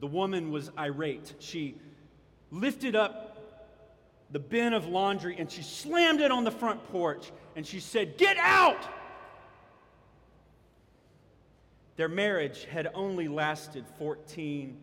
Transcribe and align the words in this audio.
The 0.00 0.06
woman 0.06 0.50
was 0.50 0.70
irate. 0.78 1.34
She 1.38 1.76
lifted 2.50 2.96
up 2.96 3.36
the 4.30 4.38
bin 4.38 4.72
of 4.72 4.86
laundry 4.86 5.36
and 5.38 5.50
she 5.50 5.62
slammed 5.62 6.20
it 6.20 6.30
on 6.30 6.44
the 6.44 6.50
front 6.50 6.84
porch 6.90 7.30
and 7.54 7.66
she 7.66 7.80
said, 7.80 8.16
Get 8.16 8.36
out! 8.38 8.82
Their 11.96 12.08
marriage 12.08 12.64
had 12.64 12.88
only 12.94 13.28
lasted 13.28 13.84
14 13.98 14.78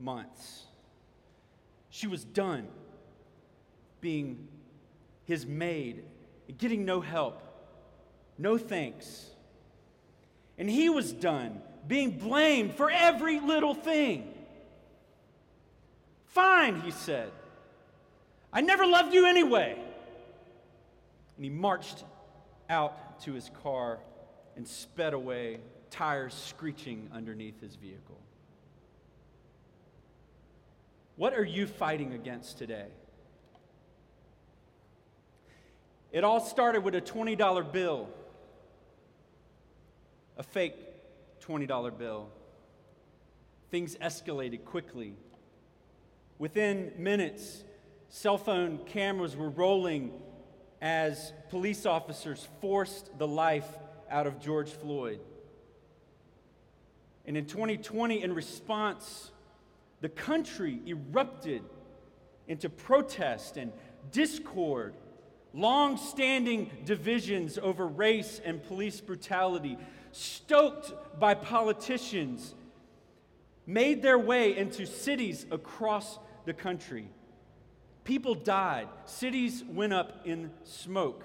months. 0.00 0.62
She 1.90 2.06
was 2.06 2.24
done 2.24 2.66
being 4.00 4.48
his 5.24 5.44
maid, 5.44 6.04
getting 6.56 6.86
no 6.86 7.02
help, 7.02 7.42
no 8.38 8.56
thanks. 8.56 9.26
And 10.56 10.70
he 10.70 10.88
was 10.88 11.12
done 11.12 11.60
being 11.86 12.18
blamed 12.18 12.74
for 12.74 12.90
every 12.90 13.40
little 13.40 13.74
thing. 13.74 14.31
Fine, 16.32 16.80
he 16.80 16.90
said. 16.90 17.30
I 18.52 18.62
never 18.62 18.86
loved 18.86 19.12
you 19.12 19.26
anyway. 19.26 19.76
And 21.36 21.44
he 21.44 21.50
marched 21.50 22.04
out 22.70 23.20
to 23.20 23.32
his 23.34 23.50
car 23.62 23.98
and 24.56 24.66
sped 24.66 25.12
away, 25.12 25.60
tires 25.90 26.32
screeching 26.32 27.10
underneath 27.12 27.60
his 27.60 27.76
vehicle. 27.76 28.18
What 31.16 31.34
are 31.34 31.44
you 31.44 31.66
fighting 31.66 32.14
against 32.14 32.56
today? 32.56 32.88
It 36.12 36.24
all 36.24 36.40
started 36.40 36.82
with 36.82 36.94
a 36.94 37.00
$20 37.02 37.72
bill, 37.72 38.08
a 40.38 40.42
fake 40.42 40.76
$20 41.46 41.98
bill. 41.98 42.30
Things 43.70 43.96
escalated 43.96 44.64
quickly. 44.64 45.14
Within 46.42 46.90
minutes, 46.98 47.62
cell 48.08 48.36
phone 48.36 48.78
cameras 48.86 49.36
were 49.36 49.50
rolling 49.50 50.10
as 50.80 51.32
police 51.50 51.86
officers 51.86 52.48
forced 52.60 53.16
the 53.16 53.28
life 53.28 53.68
out 54.10 54.26
of 54.26 54.40
George 54.40 54.68
Floyd. 54.68 55.20
And 57.26 57.36
in 57.36 57.46
2020, 57.46 58.24
in 58.24 58.34
response, 58.34 59.30
the 60.00 60.08
country 60.08 60.80
erupted 60.84 61.62
into 62.48 62.68
protest 62.68 63.56
and 63.56 63.70
discord, 64.10 64.94
long 65.54 65.96
standing 65.96 66.72
divisions 66.84 67.56
over 67.56 67.86
race 67.86 68.40
and 68.44 68.60
police 68.66 69.00
brutality, 69.00 69.78
stoked 70.10 70.92
by 71.20 71.34
politicians, 71.34 72.56
made 73.64 74.02
their 74.02 74.18
way 74.18 74.56
into 74.56 74.86
cities 74.86 75.46
across 75.52 76.18
the 76.44 76.52
country. 76.52 77.08
People 78.04 78.34
died, 78.34 78.88
cities 79.04 79.62
went 79.68 79.92
up 79.92 80.26
in 80.26 80.50
smoke. 80.64 81.24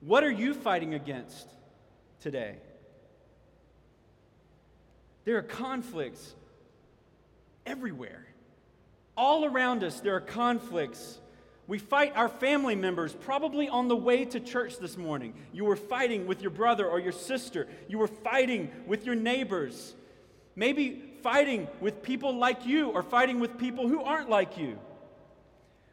What 0.00 0.24
are 0.24 0.30
you 0.30 0.54
fighting 0.54 0.94
against 0.94 1.46
today? 2.20 2.56
There 5.24 5.36
are 5.36 5.42
conflicts 5.42 6.34
everywhere. 7.66 8.26
All 9.16 9.44
around 9.44 9.84
us, 9.84 10.00
there 10.00 10.16
are 10.16 10.20
conflicts. 10.20 11.18
We 11.66 11.78
fight 11.78 12.16
our 12.16 12.30
family 12.30 12.74
members, 12.74 13.12
probably 13.12 13.68
on 13.68 13.88
the 13.88 13.96
way 13.96 14.24
to 14.24 14.40
church 14.40 14.78
this 14.78 14.96
morning. 14.96 15.34
You 15.52 15.66
were 15.66 15.76
fighting 15.76 16.26
with 16.26 16.40
your 16.40 16.50
brother 16.50 16.88
or 16.88 16.98
your 16.98 17.12
sister. 17.12 17.68
You 17.86 17.98
were 17.98 18.08
fighting 18.08 18.70
with 18.86 19.04
your 19.04 19.14
neighbors. 19.14 19.94
Maybe 20.56 21.09
fighting 21.22 21.68
with 21.80 22.02
people 22.02 22.36
like 22.36 22.66
you 22.66 22.90
or 22.90 23.02
fighting 23.02 23.40
with 23.40 23.58
people 23.58 23.88
who 23.88 24.02
aren't 24.02 24.28
like 24.28 24.58
you. 24.58 24.78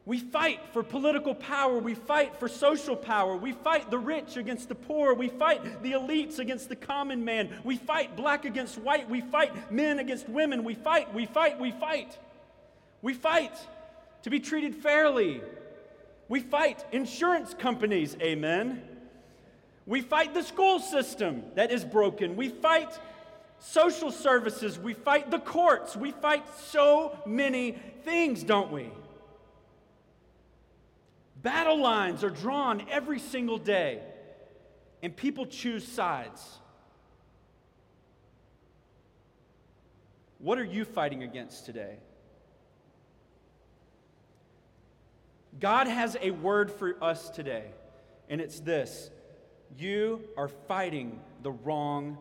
We 0.07 0.19
fight 0.19 0.61
for 0.71 0.83
political 0.83 1.35
power. 1.35 1.79
We 1.79 1.93
fight 1.93 2.37
for 2.37 2.47
social 2.47 2.95
power. 2.95 3.35
We 3.35 3.51
fight 3.51 3.91
the 3.91 3.97
rich 3.97 4.37
against 4.37 4.69
the 4.69 4.75
poor. 4.75 5.13
We 5.13 5.27
fight 5.27 5.83
the 5.83 5.91
elites 5.91 6.39
against 6.39 6.69
the 6.69 6.77
common 6.77 7.25
man. 7.25 7.49
We 7.65 7.75
fight 7.75 8.15
black 8.15 8.45
against 8.45 8.77
white. 8.77 9.09
We 9.09 9.19
fight 9.19 9.69
men 9.69 9.99
against 9.99 10.29
women. 10.29 10.63
We 10.63 10.75
fight, 10.75 11.13
we 11.13 11.25
fight, 11.25 11.59
we 11.59 11.71
fight. 11.71 12.17
We 13.01 13.13
fight 13.13 13.51
to 14.23 14.29
be 14.29 14.39
treated 14.39 14.75
fairly. 14.75 15.41
We 16.29 16.39
fight 16.39 16.85
insurance 16.93 17.53
companies, 17.53 18.15
amen. 18.21 18.81
We 19.85 19.99
fight 19.99 20.33
the 20.33 20.43
school 20.43 20.79
system 20.79 21.43
that 21.55 21.71
is 21.71 21.83
broken. 21.83 22.37
We 22.37 22.47
fight 22.49 22.97
social 23.59 24.11
services. 24.11 24.77
We 24.77 24.93
fight 24.93 25.31
the 25.31 25.39
courts. 25.39 25.95
We 25.95 26.11
fight 26.11 26.43
so 26.67 27.17
many 27.25 27.71
things, 28.03 28.43
don't 28.43 28.71
we? 28.71 28.89
Battle 31.41 31.79
lines 31.79 32.23
are 32.23 32.29
drawn 32.29 32.83
every 32.89 33.19
single 33.19 33.57
day, 33.57 34.01
and 35.01 35.15
people 35.15 35.45
choose 35.45 35.87
sides. 35.87 36.41
What 40.39 40.57
are 40.57 40.63
you 40.63 40.85
fighting 40.85 41.23
against 41.23 41.65
today? 41.65 41.97
God 45.59 45.87
has 45.87 46.15
a 46.21 46.31
word 46.31 46.71
for 46.71 46.95
us 47.03 47.29
today, 47.29 47.65
and 48.29 48.39
it's 48.39 48.59
this 48.59 49.09
You 49.77 50.21
are 50.37 50.47
fighting 50.47 51.19
the 51.41 51.51
wrong 51.51 52.17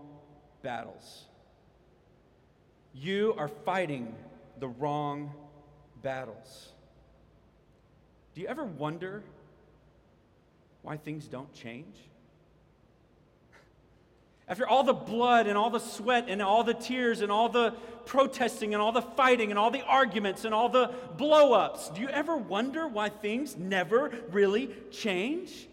battles. 0.66 1.26
You 2.92 3.36
are 3.38 3.46
fighting 3.46 4.12
the 4.58 4.66
wrong 4.66 5.32
battles. 6.02 6.72
Do 8.34 8.40
you 8.40 8.48
ever 8.48 8.64
wonder 8.64 9.22
why 10.82 10.96
things 10.96 11.28
don't 11.28 11.54
change? 11.54 11.94
After 14.48 14.66
all 14.66 14.82
the 14.82 14.92
blood 14.92 15.46
and 15.46 15.56
all 15.56 15.70
the 15.70 15.78
sweat 15.78 16.24
and 16.26 16.42
all 16.42 16.64
the 16.64 16.74
tears 16.74 17.20
and 17.20 17.30
all 17.30 17.48
the 17.48 17.70
protesting 18.04 18.74
and 18.74 18.82
all 18.82 18.90
the 18.90 19.02
fighting 19.02 19.50
and 19.50 19.60
all 19.60 19.70
the 19.70 19.84
arguments 19.84 20.44
and 20.44 20.52
all 20.52 20.68
the 20.68 20.92
blow 21.16 21.52
ups, 21.52 21.90
do 21.90 22.00
you 22.00 22.08
ever 22.08 22.36
wonder 22.36 22.88
why 22.88 23.08
things 23.08 23.56
never 23.56 24.12
really 24.32 24.70
change? 24.90 25.68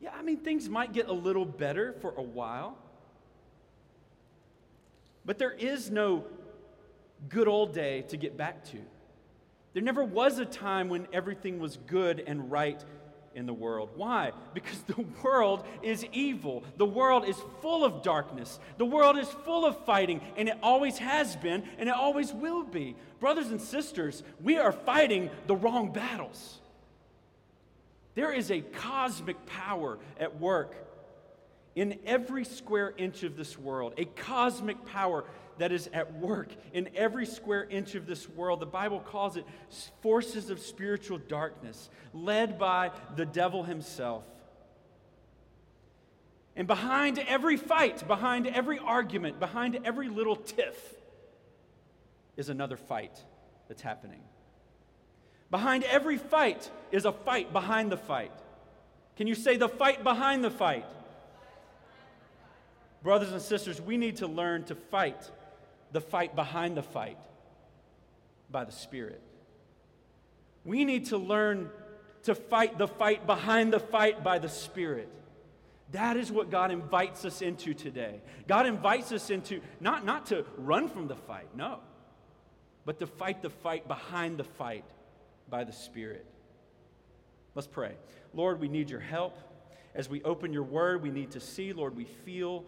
Yeah, 0.00 0.14
I 0.18 0.22
mean, 0.22 0.38
things 0.38 0.66
might 0.66 0.94
get 0.94 1.08
a 1.08 1.12
little 1.12 1.44
better 1.44 1.92
for 2.00 2.14
a 2.16 2.22
while. 2.22 2.78
But 5.24 5.38
there 5.38 5.52
is 5.52 5.90
no 5.90 6.24
good 7.28 7.48
old 7.48 7.72
day 7.72 8.02
to 8.08 8.16
get 8.16 8.36
back 8.36 8.64
to. 8.66 8.78
There 9.72 9.82
never 9.82 10.04
was 10.04 10.38
a 10.38 10.44
time 10.44 10.88
when 10.88 11.08
everything 11.12 11.58
was 11.58 11.78
good 11.86 12.22
and 12.26 12.50
right 12.50 12.82
in 13.34 13.46
the 13.46 13.52
world. 13.52 13.90
Why? 13.96 14.32
Because 14.52 14.80
the 14.82 15.04
world 15.22 15.64
is 15.82 16.06
evil. 16.12 16.62
The 16.76 16.86
world 16.86 17.28
is 17.28 17.36
full 17.60 17.84
of 17.84 18.02
darkness. 18.02 18.60
The 18.78 18.84
world 18.84 19.18
is 19.18 19.28
full 19.28 19.64
of 19.64 19.84
fighting, 19.84 20.20
and 20.36 20.48
it 20.48 20.56
always 20.62 20.98
has 20.98 21.34
been, 21.36 21.64
and 21.78 21.88
it 21.88 21.94
always 21.94 22.32
will 22.32 22.62
be. 22.62 22.94
Brothers 23.18 23.50
and 23.50 23.60
sisters, 23.60 24.22
we 24.40 24.58
are 24.58 24.72
fighting 24.72 25.30
the 25.46 25.56
wrong 25.56 25.92
battles. 25.92 26.60
There 28.14 28.32
is 28.32 28.50
a 28.52 28.60
cosmic 28.60 29.44
power 29.46 29.98
at 30.20 30.38
work 30.38 30.76
in 31.74 31.98
every 32.06 32.44
square 32.44 32.94
inch 32.96 33.22
of 33.22 33.36
this 33.36 33.58
world, 33.58 33.94
a 33.98 34.04
cosmic 34.04 34.84
power 34.86 35.24
that 35.58 35.72
is 35.72 35.88
at 35.92 36.14
work 36.18 36.48
in 36.72 36.88
every 36.94 37.26
square 37.26 37.64
inch 37.64 37.94
of 37.94 38.06
this 38.06 38.28
world. 38.28 38.60
The 38.60 38.66
Bible 38.66 39.00
calls 39.00 39.36
it 39.36 39.44
forces 40.02 40.50
of 40.50 40.60
spiritual 40.60 41.18
darkness, 41.18 41.90
led 42.12 42.58
by 42.58 42.90
the 43.16 43.26
devil 43.26 43.62
himself. 43.62 44.24
And 46.56 46.66
behind 46.66 47.18
every 47.18 47.56
fight, 47.56 48.06
behind 48.06 48.46
every 48.46 48.78
argument, 48.78 49.40
behind 49.40 49.80
every 49.84 50.08
little 50.08 50.36
tiff 50.36 50.94
is 52.36 52.48
another 52.48 52.76
fight 52.76 53.18
that's 53.68 53.82
happening. 53.82 54.20
Behind 55.50 55.84
every 55.84 56.16
fight 56.16 56.70
is 56.90 57.04
a 57.04 57.12
fight 57.12 57.52
behind 57.52 57.90
the 57.90 57.96
fight. 57.96 58.32
Can 59.16 59.26
you 59.26 59.34
say 59.34 59.56
the 59.56 59.68
fight 59.68 60.02
behind 60.02 60.42
the 60.42 60.50
fight? 60.50 60.84
Brothers 63.04 63.32
and 63.32 63.42
sisters, 63.42 63.82
we 63.82 63.98
need 63.98 64.16
to 64.16 64.26
learn 64.26 64.64
to 64.64 64.74
fight 64.74 65.30
the 65.92 66.00
fight 66.00 66.34
behind 66.34 66.74
the 66.74 66.82
fight 66.82 67.18
by 68.50 68.64
the 68.64 68.72
Spirit. 68.72 69.20
We 70.64 70.86
need 70.86 71.06
to 71.06 71.18
learn 71.18 71.68
to 72.22 72.34
fight 72.34 72.78
the 72.78 72.88
fight 72.88 73.26
behind 73.26 73.74
the 73.74 73.78
fight 73.78 74.24
by 74.24 74.38
the 74.38 74.48
Spirit. 74.48 75.12
That 75.92 76.16
is 76.16 76.32
what 76.32 76.50
God 76.50 76.70
invites 76.70 77.26
us 77.26 77.42
into 77.42 77.74
today. 77.74 78.22
God 78.48 78.64
invites 78.64 79.12
us 79.12 79.28
into 79.28 79.60
not, 79.80 80.06
not 80.06 80.24
to 80.26 80.46
run 80.56 80.88
from 80.88 81.06
the 81.06 81.14
fight, 81.14 81.54
no, 81.54 81.80
but 82.86 82.98
to 83.00 83.06
fight 83.06 83.42
the 83.42 83.50
fight 83.50 83.86
behind 83.86 84.38
the 84.38 84.44
fight 84.44 84.86
by 85.50 85.62
the 85.64 85.72
Spirit. 85.72 86.24
Let's 87.54 87.68
pray. 87.68 87.96
Lord, 88.32 88.60
we 88.60 88.68
need 88.68 88.88
your 88.88 89.00
help. 89.00 89.36
As 89.94 90.08
we 90.08 90.22
open 90.22 90.54
your 90.54 90.64
word, 90.64 91.02
we 91.02 91.10
need 91.10 91.32
to 91.32 91.40
see, 91.40 91.74
Lord, 91.74 91.94
we 91.94 92.04
feel 92.04 92.64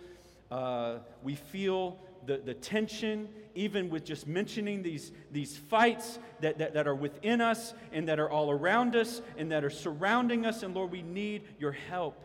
Uh, 0.51 0.99
we 1.23 1.35
feel 1.35 1.99
the, 2.27 2.39
the 2.39 2.55
tension, 2.55 3.29
even 3.55 3.89
with 3.89 4.05
just 4.05 4.27
mentioning 4.27 4.83
these, 4.83 5.13
these 5.33 5.57
fights 5.57 6.19
that, 6.41 6.59
that, 6.59 6.75
that 6.75 6.87
are 6.87 6.95
within 6.95 7.41
us 7.41 7.75
and 7.93 8.09
that 8.09 8.19
are 8.21 8.31
all 8.31 8.51
around 8.51 8.95
us 8.97 9.23
and 9.37 9.53
that 9.53 9.65
are 9.65 9.71
surrounding 9.71 10.45
us. 10.45 10.63
And 10.63 10.75
Lord, 10.75 10.91
we 10.91 11.03
need 11.03 11.43
your 11.59 11.73
help. 11.73 12.23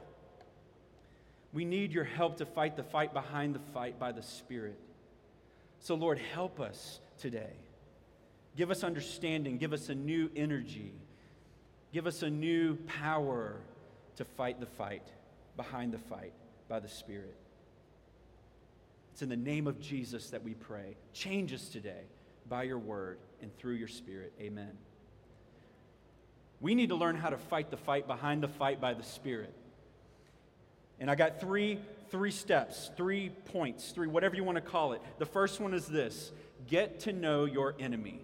We 1.54 1.66
need 1.66 1.92
your 1.92 2.04
help 2.04 2.38
to 2.38 2.46
fight 2.46 2.76
the 2.76 2.84
fight 2.84 3.14
behind 3.14 3.56
the 3.56 3.60
fight 3.74 4.00
by 4.00 4.12
the 4.12 4.24
Spirit. 4.24 4.80
So, 5.80 5.96
Lord, 5.96 6.20
help 6.20 6.60
us 6.60 7.00
today. 7.18 7.54
Give 8.56 8.72
us 8.72 8.84
understanding. 8.84 9.58
Give 9.58 9.74
us 9.74 9.90
a 9.90 9.96
new 9.96 10.30
energy. 10.36 10.94
Give 11.94 12.08
us 12.08 12.24
a 12.24 12.30
new 12.30 12.76
power 13.00 13.56
to 14.18 14.26
fight 14.26 14.60
the 14.60 14.66
fight 14.66 15.08
behind 15.58 15.94
the 15.94 15.98
fight 15.98 16.34
by 16.70 16.80
the 16.80 16.88
Spirit. 16.88 17.36
It's 19.12 19.22
in 19.22 19.30
the 19.30 19.36
name 19.36 19.68
of 19.68 19.80
Jesus 19.80 20.30
that 20.30 20.44
we 20.44 20.54
pray. 20.54 20.96
Change 21.14 21.54
us 21.54 21.70
today 21.70 22.04
by 22.48 22.64
your 22.64 22.80
word 22.80 23.18
and 23.42 23.56
through 23.58 23.74
your 23.74 23.88
Spirit. 23.88 24.34
Amen. 24.40 24.72
We 26.60 26.76
need 26.76 26.90
to 26.90 26.96
learn 26.96 27.16
how 27.16 27.30
to 27.30 27.38
fight 27.38 27.72
the 27.72 27.78
fight 27.78 28.08
behind 28.08 28.44
the 28.44 28.48
fight 28.48 28.80
by 28.80 28.94
the 28.94 29.04
Spirit. 29.04 29.54
And 31.00 31.10
I 31.10 31.16
got 31.16 31.42
three, 31.42 31.80
three 32.10 32.32
steps, 32.32 32.92
three 32.96 33.30
points, 33.30 33.92
three, 33.92 34.08
whatever 34.08 34.36
you 34.36 34.44
want 34.44 34.58
to 34.58 34.62
call 34.62 34.94
it. 34.94 35.02
The 35.18 35.26
first 35.26 35.60
one 35.60 35.74
is 35.74 35.88
this 35.88 36.32
get 36.68 37.00
to 37.02 37.14
know 37.14 37.46
your 37.46 37.76
enemy. 37.80 38.22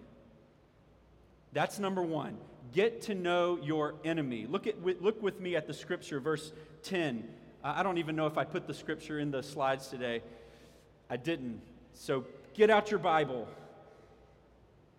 That's 1.52 1.78
number 1.78 2.02
one. 2.02 2.38
Get 2.72 3.02
to 3.02 3.14
know 3.14 3.58
your 3.62 3.94
enemy. 4.04 4.46
Look, 4.46 4.66
at, 4.66 4.82
look 4.84 5.22
with 5.22 5.40
me 5.40 5.56
at 5.56 5.66
the 5.66 5.74
scripture, 5.74 6.20
verse 6.20 6.52
10. 6.84 7.26
I 7.64 7.82
don't 7.82 7.98
even 7.98 8.14
know 8.14 8.26
if 8.26 8.38
I 8.38 8.44
put 8.44 8.66
the 8.66 8.74
scripture 8.74 9.18
in 9.18 9.30
the 9.30 9.42
slides 9.42 9.88
today. 9.88 10.22
I 11.10 11.16
didn't. 11.16 11.60
So 11.94 12.24
get 12.54 12.70
out 12.70 12.90
your 12.90 13.00
Bible. 13.00 13.48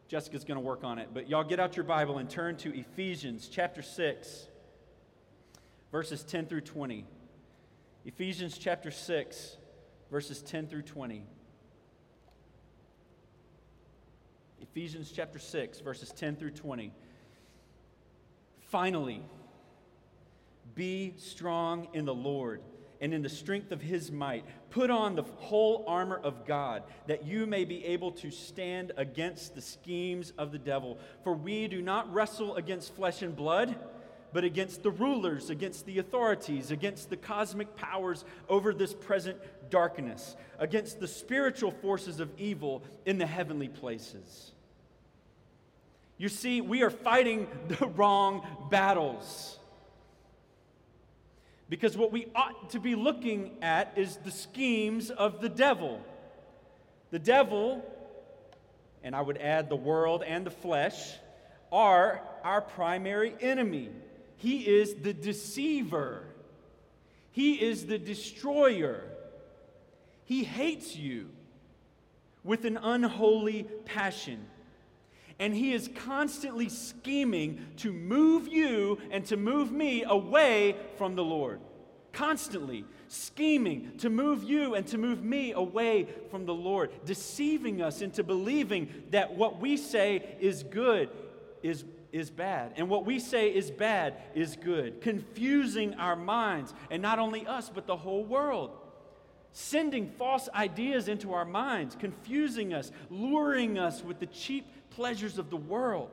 Jessica's 0.08 0.44
going 0.44 0.56
to 0.56 0.66
work 0.66 0.84
on 0.84 0.98
it. 0.98 1.10
But 1.14 1.30
y'all 1.30 1.44
get 1.44 1.60
out 1.60 1.76
your 1.76 1.84
Bible 1.84 2.18
and 2.18 2.30
turn 2.30 2.58
to 2.58 2.76
Ephesians 2.76 3.48
chapter 3.48 3.82
6, 3.82 4.48
verses 5.92 6.24
10 6.24 6.48
through 6.48 6.62
20. 6.62 7.06
Ephesians 8.06 8.58
chapter 8.58 8.90
6, 8.90 9.58
verses 10.10 10.42
10 10.42 10.68
through 10.68 10.82
20. 10.82 11.24
Ephesians 14.62 15.12
chapter 15.16 15.40
6, 15.40 15.80
verses 15.82 16.12
10 16.12 16.36
through 16.36 16.52
20. 16.52 16.92
Finally, 18.62 19.22
be 20.76 21.14
strong 21.18 21.88
in 21.94 22.06
the 22.06 22.14
Lord 22.14 22.62
and 23.02 23.14
in 23.14 23.22
the 23.22 23.30
strength 23.30 23.72
of 23.72 23.82
his 23.82 24.12
might. 24.12 24.44
Put 24.70 24.90
on 24.90 25.16
the 25.16 25.24
whole 25.24 25.84
armor 25.88 26.20
of 26.24 26.46
God, 26.46 26.84
that 27.08 27.26
you 27.26 27.46
may 27.46 27.66
be 27.66 27.86
able 27.86 28.12
to 28.14 28.32
stand 28.32 28.92
against 28.98 29.56
the 29.56 29.62
schemes 29.62 30.34
of 30.38 30.52
the 30.52 30.60
devil. 30.60 30.98
For 31.24 31.34
we 31.34 31.68
do 31.68 31.82
not 31.82 32.12
wrestle 32.14 32.56
against 32.56 32.96
flesh 32.96 33.22
and 33.22 33.36
blood 33.36 33.76
but 34.32 34.44
against 34.44 34.84
the 34.84 34.92
rulers, 34.92 35.50
against 35.50 35.86
the 35.86 36.00
authorities, 36.00 36.72
against 36.72 37.10
the 37.10 37.18
cosmic 37.18 37.76
powers 37.76 38.26
over 38.48 38.74
this 38.74 38.94
present 38.94 39.38
darkness, 39.70 40.36
against 40.60 41.00
the 41.00 41.08
spiritual 41.08 41.72
forces 41.72 42.20
of 42.20 42.30
evil 42.38 42.84
in 43.06 43.18
the 43.18 43.26
heavenly 43.26 43.68
places. 43.68 44.52
You 46.18 46.30
see, 46.30 46.62
we 46.62 46.84
are 46.84 46.90
fighting 46.90 47.48
the 47.68 47.88
wrong 47.88 48.46
battles. 48.70 49.59
Because 51.70 51.96
what 51.96 52.12
we 52.12 52.28
ought 52.34 52.72
to 52.72 52.80
be 52.80 52.96
looking 52.96 53.52
at 53.62 53.94
is 53.96 54.18
the 54.18 54.32
schemes 54.32 55.12
of 55.12 55.40
the 55.40 55.50
devil. 55.50 56.02
The 57.12 57.20
devil, 57.20 57.86
and 59.04 59.16
I 59.16 59.22
would 59.22 59.38
add 59.38 59.70
the 59.70 59.76
world 59.76 60.24
and 60.26 60.46
the 60.46 60.52
flesh, 60.52 61.14
are 61.72 62.22
our 62.44 62.62
primary 62.62 63.36
enemy. 63.40 63.90
He 64.38 64.68
is 64.68 64.96
the 64.96 65.14
deceiver, 65.14 66.24
He 67.32 67.62
is 67.62 67.86
the 67.86 68.00
destroyer. 68.00 69.04
He 70.26 70.44
hates 70.44 70.96
you 70.96 71.30
with 72.44 72.64
an 72.64 72.78
unholy 72.78 73.64
passion. 73.86 74.46
And 75.40 75.56
he 75.56 75.74
is 75.74 75.90
constantly 75.96 76.70
scheming 76.70 77.66
to 77.78 77.94
move 77.94 78.48
you 78.48 79.00
and 79.10 79.26
to 79.26 79.38
move 79.38 79.72
me 79.72 80.04
away 80.04 80.76
from 80.98 81.16
the 81.16 81.24
Lord. 81.24 81.62
Constantly 82.12 82.86
scheming 83.08 83.98
to 84.00 84.10
move 84.10 84.44
you 84.44 84.76
and 84.76 84.86
to 84.88 84.98
move 84.98 85.24
me 85.24 85.54
away 85.54 86.08
from 86.30 86.46
the 86.46 86.54
Lord, 86.54 86.92
deceiving 87.06 87.82
us 87.82 88.02
into 88.02 88.24
believing 88.24 88.90
that 89.12 89.34
what 89.36 89.60
we 89.60 89.78
say 89.78 90.38
is 90.40 90.64
good 90.64 91.10
is 91.64 91.86
is 92.12 92.30
bad, 92.30 92.74
and 92.76 92.90
what 92.90 93.06
we 93.06 93.20
say 93.20 93.54
is 93.54 93.70
bad 93.70 94.16
is 94.34 94.56
good, 94.56 95.02
confusing 95.02 95.94
our 95.96 96.16
minds, 96.16 96.74
and 96.90 97.02
not 97.02 97.20
only 97.20 97.46
us, 97.46 97.70
but 97.70 97.86
the 97.86 97.96
whole 97.96 98.24
world. 98.24 98.72
Sending 99.52 100.10
false 100.18 100.48
ideas 100.54 101.08
into 101.08 101.34
our 101.34 101.46
minds, 101.46 101.96
confusing 102.00 102.74
us, 102.74 102.92
luring 103.10 103.80
us 103.80 104.04
with 104.04 104.20
the 104.20 104.28
cheap 104.28 104.68
pleasures 105.00 105.38
of 105.38 105.50
the 105.50 105.56
world 105.56 106.10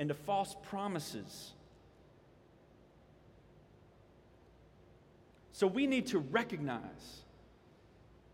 and 0.00 0.10
the 0.10 0.14
false 0.14 0.56
promises. 0.70 1.52
So 5.52 5.68
we 5.68 5.86
need 5.86 6.08
to 6.08 6.18
recognize 6.18 7.22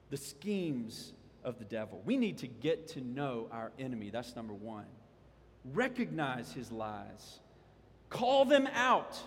the 0.08 0.16
schemes 0.16 1.12
of 1.44 1.58
the 1.58 1.66
devil. 1.66 2.00
We 2.06 2.16
need 2.16 2.38
to 2.38 2.46
get 2.46 2.88
to 2.88 3.02
know 3.02 3.48
our 3.52 3.72
enemy. 3.78 4.08
That's 4.08 4.34
number 4.34 4.54
one 4.54 4.86
recognize 5.74 6.50
his 6.52 6.72
lies, 6.72 7.38
call 8.08 8.46
them 8.46 8.66
out. 8.72 9.18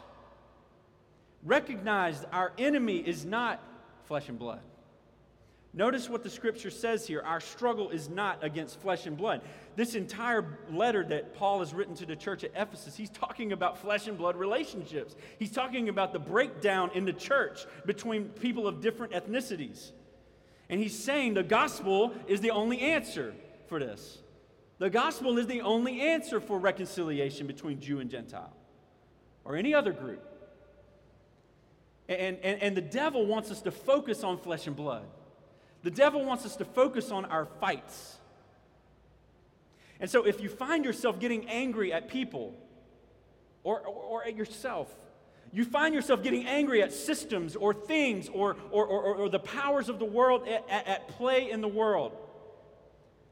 Recognize 1.43 2.25
our 2.31 2.51
enemy 2.57 2.97
is 2.97 3.25
not 3.25 3.61
flesh 4.05 4.27
and 4.27 4.39
blood. 4.39 4.61
Notice 5.77 6.09
what 6.09 6.23
the 6.23 6.29
scripture 6.29 6.69
says 6.69 7.05
here. 7.05 7.21
Our 7.21 7.41
struggle 7.41 7.89
is 7.89 8.07
not 8.07 8.41
against 8.41 8.79
flesh 8.79 9.05
and 9.07 9.17
blood. 9.17 9.41
This 9.75 9.93
entire 9.93 10.57
letter 10.71 11.03
that 11.03 11.35
Paul 11.35 11.59
has 11.59 11.73
written 11.73 11.93
to 11.95 12.05
the 12.05 12.15
church 12.15 12.45
at 12.45 12.51
Ephesus, 12.55 12.95
he's 12.95 13.09
talking 13.09 13.51
about 13.51 13.77
flesh 13.77 14.07
and 14.07 14.17
blood 14.17 14.37
relationships. 14.37 15.17
He's 15.37 15.51
talking 15.51 15.89
about 15.89 16.13
the 16.13 16.19
breakdown 16.19 16.91
in 16.95 17.03
the 17.03 17.11
church 17.11 17.65
between 17.85 18.29
people 18.29 18.69
of 18.69 18.79
different 18.79 19.11
ethnicities. 19.11 19.91
And 20.69 20.79
he's 20.79 20.97
saying 20.97 21.33
the 21.33 21.43
gospel 21.43 22.13
is 22.25 22.39
the 22.39 22.51
only 22.51 22.79
answer 22.79 23.35
for 23.67 23.77
this. 23.77 24.19
The 24.77 24.89
gospel 24.89 25.37
is 25.37 25.45
the 25.45 25.59
only 25.61 25.99
answer 25.99 26.39
for 26.39 26.57
reconciliation 26.57 27.47
between 27.47 27.81
Jew 27.81 27.99
and 27.99 28.09
Gentile 28.09 28.53
or 29.43 29.57
any 29.57 29.73
other 29.73 29.91
group. 29.91 30.23
And, 32.07 32.37
and, 32.37 32.61
and 32.61 32.77
the 32.77 32.81
devil 32.81 33.25
wants 33.25 33.51
us 33.51 33.61
to 33.63 33.71
focus 33.71 34.23
on 34.23 34.37
flesh 34.37 34.67
and 34.67 34.75
blood. 34.75 35.05
The 35.85 35.91
devil 35.91 36.25
wants 36.25 36.47
us 36.47 36.55
to 36.55 36.65
focus 36.65 37.11
on 37.11 37.25
our 37.25 37.45
fights. 37.45 38.15
And 39.99 40.09
so 40.09 40.25
if 40.25 40.41
you 40.41 40.49
find 40.49 40.83
yourself 40.83 41.19
getting 41.19 41.47
angry 41.47 41.93
at 41.93 42.09
people 42.09 42.55
or, 43.63 43.81
or, 43.81 43.93
or 43.93 44.23
at 44.23 44.35
yourself, 44.35 44.91
you 45.53 45.63
find 45.63 45.93
yourself 45.93 46.23
getting 46.23 46.47
angry 46.47 46.81
at 46.81 46.91
systems 46.91 47.55
or 47.55 47.71
things 47.71 48.29
or, 48.29 48.57
or, 48.71 48.83
or, 48.87 49.15
or 49.15 49.29
the 49.29 49.37
powers 49.37 49.87
of 49.87 49.99
the 49.99 50.05
world 50.05 50.47
at, 50.47 50.67
at, 50.71 50.87
at 50.87 51.07
play 51.09 51.51
in 51.51 51.61
the 51.61 51.67
world, 51.67 52.17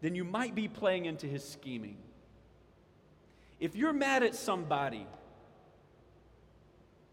then 0.01 0.13
you 0.13 0.24
might 0.24 0.53
be 0.53 0.67
playing 0.67 1.05
into 1.05 1.25
his 1.25 1.43
scheming. 1.43 1.98
If 3.60 3.75
you're 3.75 3.93
mad 3.93 4.22
at 4.22 4.36
somebody, 4.36 5.07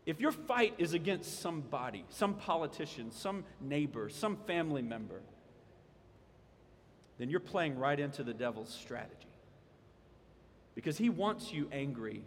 if 0.04 0.20
your 0.20 0.32
fight 0.32 0.74
is 0.76 0.92
against 0.92 1.40
somebody, 1.40 2.04
some 2.10 2.34
politician, 2.34 3.10
some 3.10 3.44
neighbor, 3.58 4.10
some 4.10 4.36
family 4.46 4.82
member, 4.82 5.22
then 7.20 7.30
you're 7.30 7.40
playing 7.40 7.78
right 7.78 7.98
into 7.98 8.24
the 8.24 8.34
devil's 8.34 8.72
strategy. 8.72 9.14
Because 10.74 10.96
he 10.96 11.10
wants 11.10 11.52
you 11.52 11.68
angry 11.70 12.22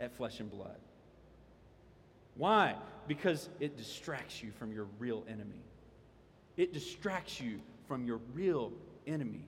at 0.00 0.16
flesh 0.16 0.40
and 0.40 0.50
blood. 0.50 0.78
Why? 2.36 2.76
Because 3.08 3.48
it 3.60 3.76
distracts 3.76 4.42
you 4.42 4.52
from 4.52 4.72
your 4.72 4.86
real 4.98 5.24
enemy. 5.28 5.64
It 6.56 6.72
distracts 6.72 7.40
you 7.40 7.60
from 7.88 8.06
your 8.06 8.20
real 8.34 8.72
enemy 9.06 9.46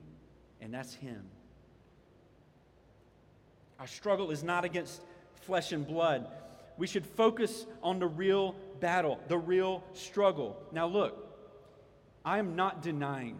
and 0.61 0.73
that's 0.73 0.93
Him. 0.93 1.23
Our 3.79 3.87
struggle 3.87 4.31
is 4.31 4.43
not 4.43 4.65
against 4.65 5.01
flesh 5.41 5.71
and 5.71 5.87
blood. 5.87 6.27
We 6.77 6.87
should 6.87 7.05
focus 7.05 7.65
on 7.81 7.99
the 7.99 8.07
real 8.07 8.55
battle, 8.79 9.19
the 9.27 9.37
real 9.37 9.83
struggle. 9.93 10.61
Now, 10.71 10.87
look, 10.87 11.25
I 12.25 12.39
am 12.39 12.55
not 12.55 12.81
denying 12.81 13.37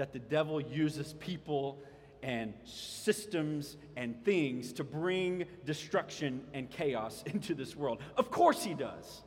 that 0.00 0.14
the 0.14 0.18
devil 0.18 0.62
uses 0.62 1.12
people 1.20 1.78
and 2.22 2.54
systems 2.64 3.76
and 3.96 4.24
things 4.24 4.72
to 4.72 4.82
bring 4.82 5.44
destruction 5.66 6.40
and 6.54 6.70
chaos 6.70 7.22
into 7.26 7.54
this 7.54 7.76
world. 7.76 8.00
Of 8.16 8.30
course, 8.30 8.64
he 8.64 8.72
does. 8.72 9.20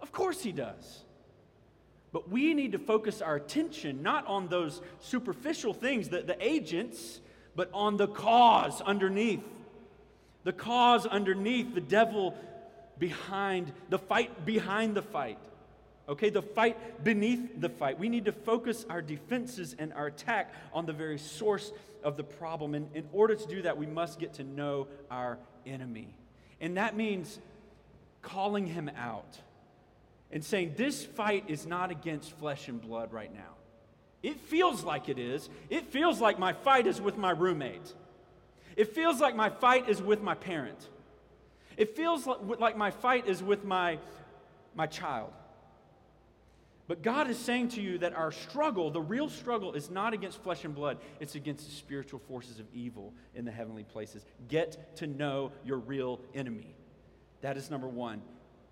Of 0.00 0.10
course, 0.10 0.42
he 0.42 0.50
does. 0.50 1.04
But 2.10 2.30
we 2.30 2.54
need 2.54 2.72
to 2.72 2.78
focus 2.78 3.20
our 3.20 3.36
attention 3.36 4.02
not 4.02 4.26
on 4.26 4.48
those 4.48 4.80
superficial 5.00 5.74
things, 5.74 6.08
the, 6.08 6.22
the 6.22 6.42
agents, 6.42 7.20
but 7.54 7.68
on 7.74 7.98
the 7.98 8.08
cause 8.08 8.80
underneath. 8.80 9.44
The 10.44 10.54
cause 10.54 11.04
underneath, 11.04 11.74
the 11.74 11.82
devil 11.82 12.34
behind, 12.98 13.72
the 13.90 13.98
fight 13.98 14.46
behind 14.46 14.94
the 14.94 15.02
fight. 15.02 15.38
Okay, 16.08 16.30
the 16.30 16.42
fight 16.42 17.04
beneath 17.04 17.60
the 17.60 17.68
fight. 17.68 17.98
We 17.98 18.08
need 18.08 18.24
to 18.24 18.32
focus 18.32 18.86
our 18.88 19.02
defenses 19.02 19.76
and 19.78 19.92
our 19.92 20.06
attack 20.06 20.54
on 20.72 20.86
the 20.86 20.92
very 20.92 21.18
source 21.18 21.70
of 22.02 22.16
the 22.16 22.24
problem. 22.24 22.74
And 22.74 22.88
in 22.94 23.06
order 23.12 23.34
to 23.34 23.46
do 23.46 23.62
that, 23.62 23.76
we 23.76 23.86
must 23.86 24.18
get 24.18 24.34
to 24.34 24.44
know 24.44 24.88
our 25.10 25.38
enemy. 25.66 26.08
And 26.60 26.78
that 26.78 26.96
means 26.96 27.38
calling 28.22 28.66
him 28.66 28.90
out 28.96 29.38
and 30.32 30.42
saying, 30.42 30.74
This 30.76 31.04
fight 31.04 31.44
is 31.48 31.66
not 31.66 31.90
against 31.90 32.32
flesh 32.38 32.68
and 32.68 32.80
blood 32.80 33.12
right 33.12 33.32
now. 33.32 33.56
It 34.22 34.40
feels 34.40 34.82
like 34.82 35.08
it 35.08 35.18
is. 35.18 35.48
It 35.68 35.86
feels 35.86 36.20
like 36.20 36.38
my 36.38 36.52
fight 36.52 36.86
is 36.86 37.00
with 37.00 37.18
my 37.18 37.30
roommate. 37.30 37.94
It 38.76 38.94
feels 38.94 39.20
like 39.20 39.36
my 39.36 39.50
fight 39.50 39.88
is 39.88 40.00
with 40.00 40.22
my 40.22 40.34
parent. 40.34 40.88
It 41.76 41.96
feels 41.96 42.26
like 42.26 42.76
my 42.76 42.90
fight 42.90 43.28
is 43.28 43.42
with 43.42 43.64
my, 43.64 43.98
my 44.74 44.86
child. 44.86 45.32
But 46.88 47.02
God 47.02 47.28
is 47.28 47.38
saying 47.38 47.68
to 47.70 47.82
you 47.82 47.98
that 47.98 48.14
our 48.14 48.32
struggle, 48.32 48.90
the 48.90 49.00
real 49.00 49.28
struggle, 49.28 49.74
is 49.74 49.90
not 49.90 50.14
against 50.14 50.42
flesh 50.42 50.64
and 50.64 50.74
blood, 50.74 50.96
it's 51.20 51.34
against 51.34 51.66
the 51.66 51.70
spiritual 51.70 52.18
forces 52.18 52.58
of 52.58 52.66
evil 52.72 53.12
in 53.34 53.44
the 53.44 53.52
heavenly 53.52 53.84
places. 53.84 54.24
Get 54.48 54.96
to 54.96 55.06
know 55.06 55.52
your 55.64 55.76
real 55.76 56.18
enemy. 56.34 56.74
That 57.42 57.58
is 57.58 57.70
number 57.70 57.86
one. 57.86 58.22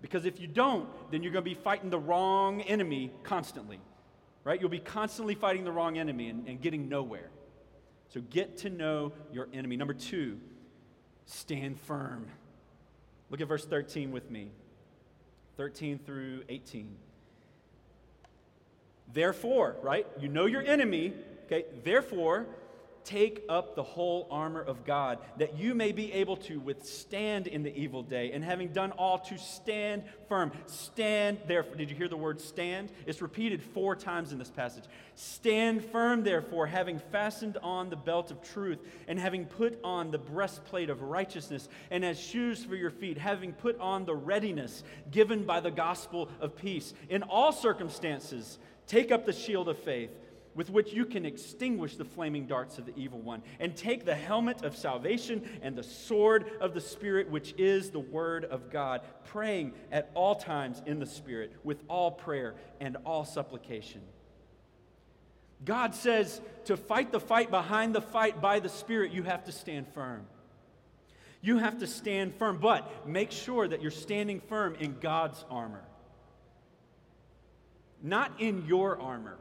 Because 0.01 0.25
if 0.25 0.39
you 0.39 0.47
don't, 0.47 0.89
then 1.11 1.21
you're 1.21 1.31
going 1.31 1.45
to 1.45 1.49
be 1.49 1.55
fighting 1.55 1.91
the 1.91 1.99
wrong 1.99 2.61
enemy 2.61 3.11
constantly, 3.21 3.79
right? 4.43 4.59
You'll 4.59 4.69
be 4.69 4.79
constantly 4.79 5.35
fighting 5.35 5.63
the 5.63 5.71
wrong 5.71 5.99
enemy 5.99 6.29
and, 6.29 6.47
and 6.47 6.59
getting 6.59 6.89
nowhere. 6.89 7.29
So 8.09 8.21
get 8.21 8.57
to 8.59 8.71
know 8.71 9.13
your 9.31 9.47
enemy. 9.53 9.77
Number 9.77 9.93
two, 9.93 10.39
stand 11.25 11.79
firm. 11.79 12.27
Look 13.29 13.41
at 13.41 13.47
verse 13.47 13.65
13 13.65 14.11
with 14.11 14.31
me 14.31 14.49
13 15.55 15.99
through 15.99 16.43
18. 16.49 16.95
Therefore, 19.11 19.75
right? 19.81 20.07
You 20.19 20.27
know 20.27 20.45
your 20.45 20.61
enemy, 20.61 21.13
okay? 21.45 21.65
Therefore, 21.83 22.47
Take 23.07 23.45
up 23.47 23.73
the 23.73 23.83
whole 23.83 24.27
armor 24.29 24.59
of 24.59 24.83
God, 24.83 25.19
that 25.37 25.57
you 25.57 25.73
may 25.73 25.93
be 25.93 26.11
able 26.11 26.35
to 26.35 26.59
withstand 26.59 27.47
in 27.47 27.63
the 27.63 27.73
evil 27.73 28.03
day, 28.03 28.33
and 28.33 28.43
having 28.43 28.73
done 28.73 28.91
all, 28.91 29.17
to 29.19 29.37
stand 29.37 30.03
firm. 30.27 30.51
Stand 30.65 31.37
therefore. 31.47 31.75
Did 31.75 31.89
you 31.89 31.95
hear 31.95 32.09
the 32.09 32.17
word 32.17 32.41
stand? 32.41 32.91
It's 33.05 33.21
repeated 33.21 33.63
four 33.63 33.95
times 33.95 34.33
in 34.33 34.39
this 34.39 34.49
passage. 34.49 34.83
Stand 35.15 35.85
firm, 35.85 36.25
therefore, 36.25 36.67
having 36.67 36.99
fastened 36.99 37.57
on 37.63 37.89
the 37.89 37.95
belt 37.95 38.29
of 38.29 38.41
truth, 38.41 38.79
and 39.07 39.17
having 39.17 39.45
put 39.45 39.79
on 39.85 40.11
the 40.11 40.17
breastplate 40.17 40.89
of 40.89 41.01
righteousness, 41.01 41.69
and 41.89 42.03
as 42.03 42.19
shoes 42.19 42.65
for 42.65 42.75
your 42.75 42.91
feet, 42.91 43.17
having 43.17 43.53
put 43.53 43.79
on 43.79 44.03
the 44.03 44.15
readiness 44.15 44.83
given 45.11 45.45
by 45.45 45.61
the 45.61 45.71
gospel 45.71 46.27
of 46.41 46.57
peace. 46.57 46.93
In 47.07 47.23
all 47.23 47.53
circumstances, 47.53 48.59
take 48.87 49.11
up 49.11 49.25
the 49.25 49.33
shield 49.33 49.69
of 49.69 49.77
faith 49.77 50.11
with 50.57 50.71
which 50.71 50.91
you 50.91 51.05
can 51.05 51.23
extinguish 51.23 51.97
the 51.97 52.03
flaming 52.03 52.47
darts 52.47 52.79
of 52.79 52.85
the 52.87 52.97
evil 52.97 53.19
one, 53.19 53.43
and 53.59 53.77
take 53.77 54.05
the 54.05 54.15
helmet 54.15 54.63
of 54.63 54.75
salvation 54.75 55.47
and 55.61 55.75
the 55.75 55.83
sword 55.83 56.49
of 56.59 56.73
the 56.73 56.81
Spirit, 56.81 57.29
which 57.29 57.53
is 57.59 57.91
the 57.91 57.99
Word 57.99 58.43
of 58.45 58.71
God, 58.71 59.01
praying 59.25 59.71
at 59.91 60.09
all 60.15 60.33
times 60.33 60.81
in 60.87 60.97
the 60.97 61.05
Spirit 61.05 61.53
with 61.63 61.83
all 61.87 62.09
prayer 62.09 62.55
and 62.81 62.97
all 63.05 63.23
supplication. 63.23 64.01
God 65.63 65.93
says 65.93 66.41
to 66.65 66.75
fight 66.75 67.11
the 67.11 67.19
fight 67.19 67.51
behind 67.51 67.93
the 67.93 68.01
fight 68.01 68.41
by 68.41 68.59
the 68.59 68.69
Spirit, 68.69 69.11
you 69.11 69.21
have 69.21 69.43
to 69.45 69.51
stand 69.51 69.87
firm. 69.93 70.25
You 71.41 71.59
have 71.59 71.77
to 71.79 71.87
stand 71.87 72.33
firm, 72.33 72.57
but 72.57 73.07
make 73.07 73.31
sure 73.31 73.67
that 73.67 73.83
you're 73.83 73.91
standing 73.91 74.39
firm 74.39 74.73
in 74.79 74.97
God's 74.99 75.45
armor, 75.51 75.83
not 78.01 78.31
in 78.39 78.65
your 78.65 78.99
armor. 79.01 79.37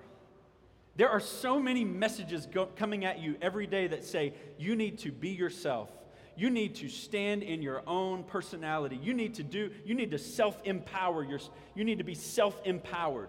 There 0.97 1.11
are 1.11 1.21
so 1.21 1.61
many 1.61 1.85
messages 1.85 2.47
go- 2.47 2.67
coming 2.67 3.05
at 3.05 3.21
you 3.21 3.37
every 3.43 3.67
day 3.67 3.87
that 3.87 4.05
say 4.05 4.33
you 4.59 4.75
need 4.77 4.99
to 4.99 5.13
be 5.13 5.31
yourself. 5.31 5.91
You 6.37 6.51
need 6.51 6.77
to 6.77 6.89
stand 6.89 7.43
in 7.43 7.63
your 7.63 7.83
own 7.87 8.25
personality. 8.25 8.99
You 9.03 9.15
need 9.15 9.35
to 9.35 9.43
do 9.43 9.71
you 9.85 9.95
need 9.95 10.11
to 10.11 10.19
self-empower 10.19 11.25
your 11.25 11.41
you 11.75 11.85
need 11.85 11.99
to 11.99 12.05
be 12.05 12.15
self-empowered. 12.15 13.29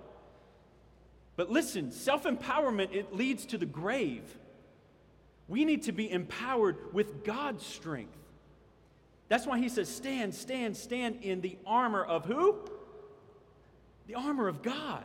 But 1.35 1.49
listen, 1.51 1.91
self-empowerment 1.91 2.93
it 2.93 3.13
leads 3.13 3.45
to 3.47 3.57
the 3.57 3.65
grave. 3.65 4.23
We 5.47 5.63
need 5.63 5.83
to 5.83 5.91
be 5.91 6.09
empowered 6.09 6.93
with 6.93 7.23
God's 7.23 7.65
strength. 7.65 8.17
That's 9.29 9.45
why 9.45 9.59
he 9.59 9.69
says 9.69 9.89
stand, 9.89 10.33
stand, 10.33 10.75
stand 10.75 11.19
in 11.21 11.41
the 11.41 11.57
armor 11.65 12.03
of 12.03 12.25
who? 12.25 12.57
The 14.07 14.15
armor 14.15 14.47
of 14.47 14.61
God. 14.61 15.03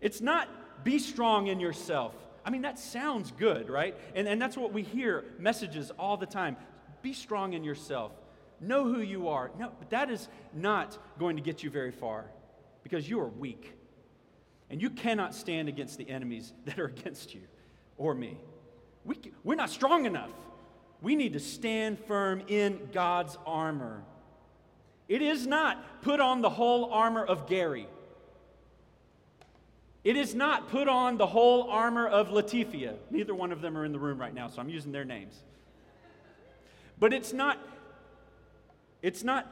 It's 0.00 0.20
not 0.20 0.48
be 0.84 0.98
strong 0.98 1.48
in 1.48 1.60
yourself. 1.60 2.14
I 2.44 2.50
mean, 2.50 2.62
that 2.62 2.78
sounds 2.78 3.32
good, 3.32 3.68
right? 3.68 3.96
And, 4.14 4.26
and 4.26 4.40
that's 4.40 4.56
what 4.56 4.72
we 4.72 4.82
hear 4.82 5.24
messages 5.38 5.90
all 5.98 6.16
the 6.16 6.26
time. 6.26 6.56
Be 7.02 7.12
strong 7.12 7.52
in 7.52 7.64
yourself. 7.64 8.12
Know 8.60 8.84
who 8.84 9.00
you 9.00 9.28
are. 9.28 9.50
No, 9.58 9.72
but 9.78 9.90
that 9.90 10.10
is 10.10 10.28
not 10.52 10.98
going 11.18 11.36
to 11.36 11.42
get 11.42 11.62
you 11.62 11.70
very 11.70 11.92
far 11.92 12.26
because 12.82 13.08
you 13.08 13.20
are 13.20 13.28
weak. 13.28 13.74
And 14.70 14.80
you 14.80 14.90
cannot 14.90 15.34
stand 15.34 15.68
against 15.68 15.98
the 15.98 16.08
enemies 16.08 16.52
that 16.64 16.78
are 16.78 16.86
against 16.86 17.34
you 17.34 17.42
or 17.96 18.14
me. 18.14 18.38
We, 19.04 19.18
we're 19.44 19.54
not 19.54 19.70
strong 19.70 20.06
enough. 20.06 20.30
We 21.02 21.16
need 21.16 21.32
to 21.32 21.40
stand 21.40 21.98
firm 21.98 22.42
in 22.48 22.88
God's 22.92 23.38
armor. 23.46 24.02
It 25.08 25.22
is 25.22 25.46
not 25.46 26.02
put 26.02 26.20
on 26.20 26.42
the 26.42 26.50
whole 26.50 26.92
armor 26.92 27.24
of 27.24 27.46
Gary. 27.46 27.88
It 30.02 30.16
is 30.16 30.34
not 30.34 30.70
put 30.70 30.88
on 30.88 31.18
the 31.18 31.26
whole 31.26 31.64
armor 31.70 32.06
of 32.06 32.28
Latifia. 32.28 32.94
Neither 33.10 33.34
one 33.34 33.52
of 33.52 33.60
them 33.60 33.76
are 33.76 33.84
in 33.84 33.92
the 33.92 33.98
room 33.98 34.18
right 34.18 34.32
now, 34.32 34.48
so 34.48 34.60
I'm 34.60 34.70
using 34.70 34.92
their 34.92 35.04
names. 35.04 35.42
But 36.98 37.12
it's 37.12 37.32
not 37.32 37.58
it's 39.02 39.24
not 39.24 39.50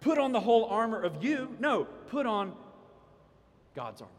put 0.00 0.18
on 0.18 0.32
the 0.32 0.40
whole 0.40 0.66
armor 0.66 1.02
of 1.02 1.24
you. 1.24 1.56
No, 1.58 1.84
put 2.08 2.26
on 2.26 2.52
God's 3.74 4.02
armor. 4.02 4.12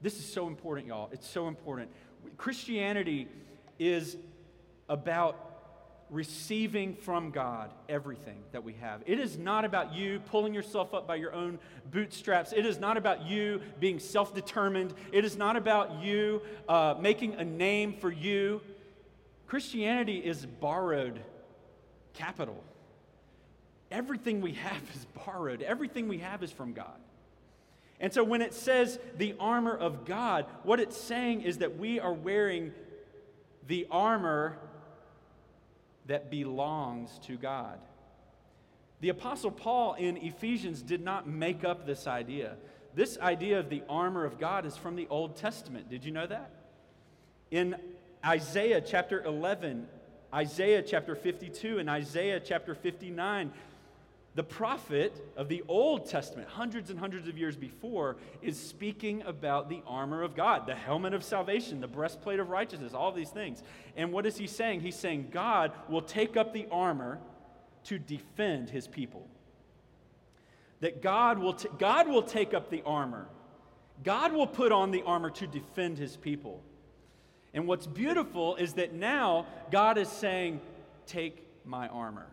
This 0.00 0.18
is 0.18 0.32
so 0.32 0.46
important, 0.46 0.86
y'all. 0.86 1.08
It's 1.12 1.28
so 1.28 1.48
important. 1.48 1.90
Christianity 2.36 3.28
is 3.78 4.16
about 4.88 5.47
receiving 6.10 6.94
from 6.94 7.30
God 7.30 7.70
everything 7.88 8.38
that 8.52 8.64
we 8.64 8.74
have. 8.74 9.02
It 9.06 9.18
is 9.18 9.36
not 9.36 9.64
about 9.64 9.94
you 9.94 10.20
pulling 10.20 10.54
yourself 10.54 10.94
up 10.94 11.06
by 11.06 11.16
your 11.16 11.34
own 11.34 11.58
bootstraps. 11.90 12.52
It 12.52 12.64
is 12.64 12.78
not 12.78 12.96
about 12.96 13.26
you 13.26 13.60
being 13.78 13.98
self 13.98 14.34
determined. 14.34 14.94
It 15.12 15.24
is 15.24 15.36
not 15.36 15.56
about 15.56 16.02
you 16.02 16.42
uh, 16.68 16.94
making 17.00 17.34
a 17.34 17.44
name 17.44 17.94
for 17.94 18.10
you. 18.10 18.60
Christianity 19.46 20.18
is 20.18 20.44
borrowed 20.44 21.20
capital. 22.14 22.62
Everything 23.90 24.40
we 24.40 24.52
have 24.52 24.82
is 24.94 25.06
borrowed, 25.24 25.62
everything 25.62 26.08
we 26.08 26.18
have 26.18 26.42
is 26.42 26.52
from 26.52 26.72
God. 26.72 27.00
And 28.00 28.12
so 28.12 28.22
when 28.22 28.42
it 28.42 28.54
says 28.54 28.98
the 29.16 29.34
armor 29.40 29.76
of 29.76 30.04
God, 30.04 30.46
what 30.62 30.78
it's 30.78 30.96
saying 30.96 31.42
is 31.42 31.58
that 31.58 31.78
we 31.78 31.98
are 31.98 32.12
wearing 32.12 32.72
the 33.66 33.86
armor 33.90 34.58
that 36.08 36.30
belongs 36.30 37.18
to 37.26 37.36
God. 37.36 37.78
The 39.00 39.10
Apostle 39.10 39.52
Paul 39.52 39.94
in 39.94 40.16
Ephesians 40.16 40.82
did 40.82 41.02
not 41.02 41.28
make 41.28 41.64
up 41.64 41.86
this 41.86 42.06
idea. 42.06 42.56
This 42.94 43.16
idea 43.18 43.60
of 43.60 43.70
the 43.70 43.82
armor 43.88 44.24
of 44.24 44.40
God 44.40 44.66
is 44.66 44.76
from 44.76 44.96
the 44.96 45.06
Old 45.08 45.36
Testament. 45.36 45.88
Did 45.88 46.04
you 46.04 46.10
know 46.10 46.26
that? 46.26 46.50
In 47.50 47.76
Isaiah 48.24 48.80
chapter 48.80 49.22
11, 49.22 49.86
Isaiah 50.34 50.82
chapter 50.82 51.14
52, 51.14 51.78
and 51.78 51.88
Isaiah 51.88 52.40
chapter 52.40 52.74
59, 52.74 53.52
the 54.38 54.44
prophet 54.44 55.20
of 55.36 55.48
the 55.48 55.64
Old 55.66 56.08
Testament, 56.08 56.48
hundreds 56.48 56.90
and 56.90 57.00
hundreds 57.00 57.26
of 57.26 57.36
years 57.36 57.56
before, 57.56 58.18
is 58.40 58.56
speaking 58.56 59.20
about 59.22 59.68
the 59.68 59.82
armor 59.84 60.22
of 60.22 60.36
God, 60.36 60.64
the 60.64 60.76
helmet 60.76 61.12
of 61.12 61.24
salvation, 61.24 61.80
the 61.80 61.88
breastplate 61.88 62.38
of 62.38 62.48
righteousness, 62.48 62.94
all 62.94 63.10
these 63.10 63.30
things. 63.30 63.64
And 63.96 64.12
what 64.12 64.26
is 64.26 64.36
he 64.36 64.46
saying? 64.46 64.82
He's 64.82 64.94
saying 64.94 65.30
God 65.32 65.72
will 65.88 66.02
take 66.02 66.36
up 66.36 66.52
the 66.52 66.68
armor 66.70 67.18
to 67.86 67.98
defend 67.98 68.70
his 68.70 68.86
people. 68.86 69.26
That 70.82 71.02
God 71.02 71.40
will, 71.40 71.54
t- 71.54 71.68
God 71.76 72.06
will 72.06 72.22
take 72.22 72.54
up 72.54 72.70
the 72.70 72.84
armor. 72.86 73.26
God 74.04 74.32
will 74.32 74.46
put 74.46 74.70
on 74.70 74.92
the 74.92 75.02
armor 75.02 75.30
to 75.30 75.48
defend 75.48 75.98
his 75.98 76.16
people. 76.16 76.62
And 77.52 77.66
what's 77.66 77.88
beautiful 77.88 78.54
is 78.54 78.74
that 78.74 78.94
now 78.94 79.46
God 79.72 79.98
is 79.98 80.08
saying, 80.08 80.60
Take 81.06 81.44
my 81.64 81.88
armor. 81.88 82.28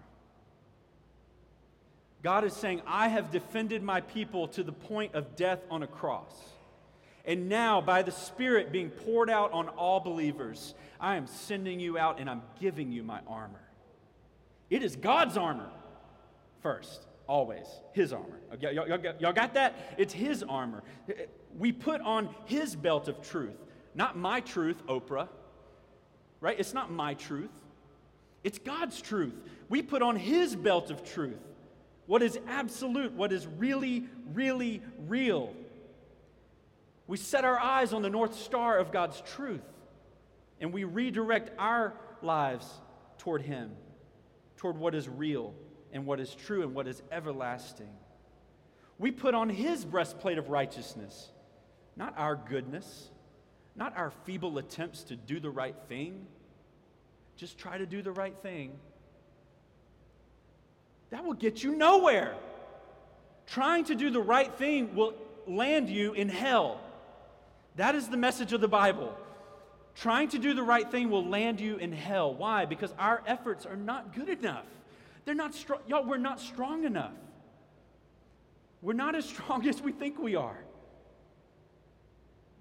God 2.26 2.44
is 2.44 2.54
saying, 2.54 2.82
I 2.88 3.10
have 3.10 3.30
defended 3.30 3.84
my 3.84 4.02
people 4.02 4.48
to 4.48 4.64
the 4.64 4.72
point 4.72 5.14
of 5.14 5.36
death 5.36 5.60
on 5.70 5.84
a 5.84 5.88
cross. 5.88 6.34
And 7.24 7.48
now, 7.50 7.82
by 7.82 8.02
the 8.02 8.12
Spirit 8.12 8.72
being 8.72 8.90
poured 8.90 9.30
out 9.30 9.52
on 9.52 9.70
all 9.70 10.00
believers, 10.00 10.74
I 11.00 11.18
am 11.18 11.28
sending 11.28 11.80
you 11.80 12.00
out 12.00 12.20
and 12.20 12.28
I'm 12.28 12.42
giving 12.60 12.92
you 12.92 13.04
my 13.04 13.20
armor. 13.28 13.62
It 14.72 14.82
is 14.82 14.96
God's 14.96 15.38
armor 15.38 15.70
first, 16.64 17.06
always. 17.28 17.68
His 17.94 18.12
armor. 18.12 18.40
Y'all, 18.60 18.74
y'all, 18.74 19.14
y'all 19.20 19.32
got 19.32 19.54
that? 19.54 19.76
It's 20.00 20.12
His 20.12 20.42
armor. 20.42 20.82
We 21.56 21.72
put 21.72 22.02
on 22.02 22.34
His 22.46 22.76
belt 22.76 23.08
of 23.08 23.22
truth, 23.22 23.62
not 23.94 24.18
my 24.18 24.40
truth, 24.40 24.82
Oprah, 24.88 25.28
right? 26.42 26.60
It's 26.60 26.74
not 26.74 26.92
my 26.92 27.14
truth, 27.14 27.54
it's 28.44 28.58
God's 28.58 29.00
truth. 29.00 29.36
We 29.70 29.84
put 29.84 30.02
on 30.02 30.16
His 30.16 30.56
belt 30.56 30.90
of 30.90 31.04
truth 31.04 31.38
what 32.08 32.22
is 32.22 32.38
absolute, 32.48 33.14
what 33.14 33.32
is 33.32 33.48
really, 33.48 34.06
really 34.34 34.82
real. 35.08 35.54
We 37.08 37.18
set 37.18 37.46
our 37.46 37.60
eyes 37.60 37.94
on 37.94 38.02
the 38.02 38.10
North 38.10 38.36
Star 38.40 38.78
of 38.78 38.92
God's 38.92 39.22
truth, 39.22 39.64
and 40.60 40.74
we 40.74 40.84
redirect 40.84 41.52
our 41.58 41.94
lives 42.22 42.68
toward 43.18 43.42
Him, 43.42 43.72
toward 44.58 44.78
what 44.78 44.96
is 44.96 45.08
real 45.08 45.54
and 45.92 46.06
what 46.06 46.20
is 46.20 46.34
true 46.34 46.64
and 46.64 46.74
what 46.74 46.88
is 46.88 47.02
everlasting. 47.12 47.92
We 48.98 49.12
put 49.12 49.36
on 49.36 49.50
His 49.50 49.84
breastplate 49.84 50.38
of 50.38 50.50
righteousness, 50.50 51.30
not 51.96 52.14
our 52.18 52.36
goodness, 52.36 53.10
not 53.76 53.96
our 53.98 54.12
feeble 54.26 54.58
attempts 54.58 55.04
to 55.04 55.16
do 55.16 55.40
the 55.40 55.50
right 55.50 55.76
thing. 55.90 56.26
Just 57.36 57.58
try 57.58 57.78
to 57.78 57.86
do 57.86 58.02
the 58.02 58.12
right 58.12 58.36
thing 58.42 58.72
that 61.10 61.24
will 61.24 61.34
get 61.34 61.64
you 61.64 61.76
nowhere. 61.76 62.36
Trying 63.48 63.86
to 63.86 63.96
do 63.96 64.10
the 64.10 64.22
right 64.22 64.54
thing 64.56 64.96
will 64.96 65.14
land 65.48 65.90
you 65.90 66.14
in 66.14 66.30
hell. 66.30 66.80
That 67.76 67.96
is 67.96 68.08
the 68.08 68.18
message 68.18 68.54
of 68.54 68.62
the 68.62 68.68
Bible. 68.68 69.16
Trying 69.96 70.30
to 70.30 70.40
do 70.40 70.54
the 70.54 70.64
right 70.64 70.90
thing 70.90 71.10
will 71.10 71.26
land 71.26 71.60
you 71.60 71.78
in 71.78 71.92
hell. 71.92 72.34
Why? 72.34 72.66
Because 72.66 72.94
our 72.98 73.24
efforts 73.26 73.66
are 73.66 73.76
not 73.76 74.14
good 74.14 74.30
enough. 74.30 74.66
They're 75.24 75.36
not 75.36 75.56
strong. 75.56 75.80
Y'all, 75.88 76.06
we're 76.06 76.18
not 76.18 76.40
strong 76.40 76.84
enough. 76.84 77.14
We're 78.82 78.94
not 78.94 79.16
as 79.16 79.26
strong 79.26 79.68
as 79.70 79.82
we 79.82 79.92
think 79.92 80.20
we 80.20 80.36
are. 80.36 80.58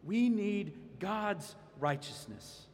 We 0.04 0.28
need 0.28 0.72
God's 1.00 1.54
righteousness. 1.80 2.66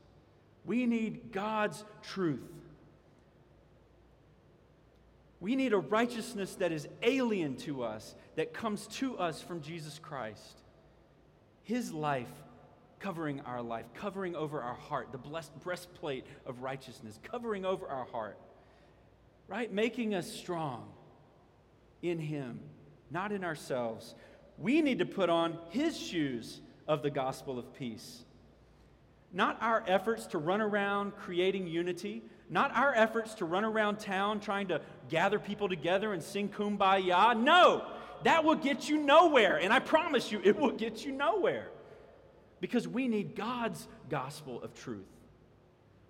We 0.64 0.86
need 0.86 1.32
God's 1.32 1.84
truth. 2.02 2.40
We 5.40 5.56
need 5.56 5.72
a 5.72 5.78
righteousness 5.78 6.54
that 6.56 6.70
is 6.70 6.86
alien 7.02 7.56
to 7.58 7.82
us, 7.82 8.14
that 8.36 8.52
comes 8.52 8.86
to 8.88 9.18
us 9.18 9.40
from 9.40 9.62
Jesus 9.62 9.98
Christ. 9.98 10.60
His 11.62 11.92
life 11.92 12.28
covering 13.00 13.40
our 13.40 13.62
life, 13.62 13.86
covering 13.94 14.36
over 14.36 14.60
our 14.60 14.74
heart, 14.74 15.08
the 15.10 15.18
blessed 15.18 15.58
breastplate 15.60 16.26
of 16.46 16.60
righteousness, 16.60 17.18
covering 17.22 17.64
over 17.64 17.88
our 17.88 18.04
heart, 18.04 18.38
right? 19.48 19.72
Making 19.72 20.14
us 20.14 20.30
strong 20.30 20.86
in 22.02 22.18
Him, 22.18 22.60
not 23.10 23.32
in 23.32 23.42
ourselves. 23.42 24.14
We 24.58 24.82
need 24.82 24.98
to 24.98 25.06
put 25.06 25.30
on 25.30 25.58
His 25.70 25.98
shoes 25.98 26.60
of 26.86 27.02
the 27.02 27.10
gospel 27.10 27.58
of 27.58 27.74
peace. 27.74 28.24
Not 29.32 29.58
our 29.62 29.82
efforts 29.86 30.26
to 30.28 30.38
run 30.38 30.60
around 30.60 31.16
creating 31.16 31.66
unity, 31.68 32.22
not 32.50 32.74
our 32.76 32.92
efforts 32.94 33.34
to 33.34 33.44
run 33.44 33.64
around 33.64 34.00
town 34.00 34.40
trying 34.40 34.68
to 34.68 34.80
gather 35.10 35.38
people 35.38 35.68
together 35.68 36.12
and 36.12 36.22
sing 36.22 36.48
kumbaya. 36.48 37.38
No, 37.38 37.84
that 38.22 38.44
will 38.44 38.54
get 38.54 38.88
you 38.88 38.96
nowhere. 38.96 39.56
And 39.56 39.72
I 39.72 39.80
promise 39.80 40.32
you, 40.32 40.40
it 40.42 40.58
will 40.58 40.70
get 40.70 41.04
you 41.04 41.12
nowhere. 41.12 41.68
Because 42.60 42.86
we 42.86 43.08
need 43.08 43.34
God's 43.34 43.86
gospel 44.08 44.62
of 44.62 44.74
truth. 44.74 45.06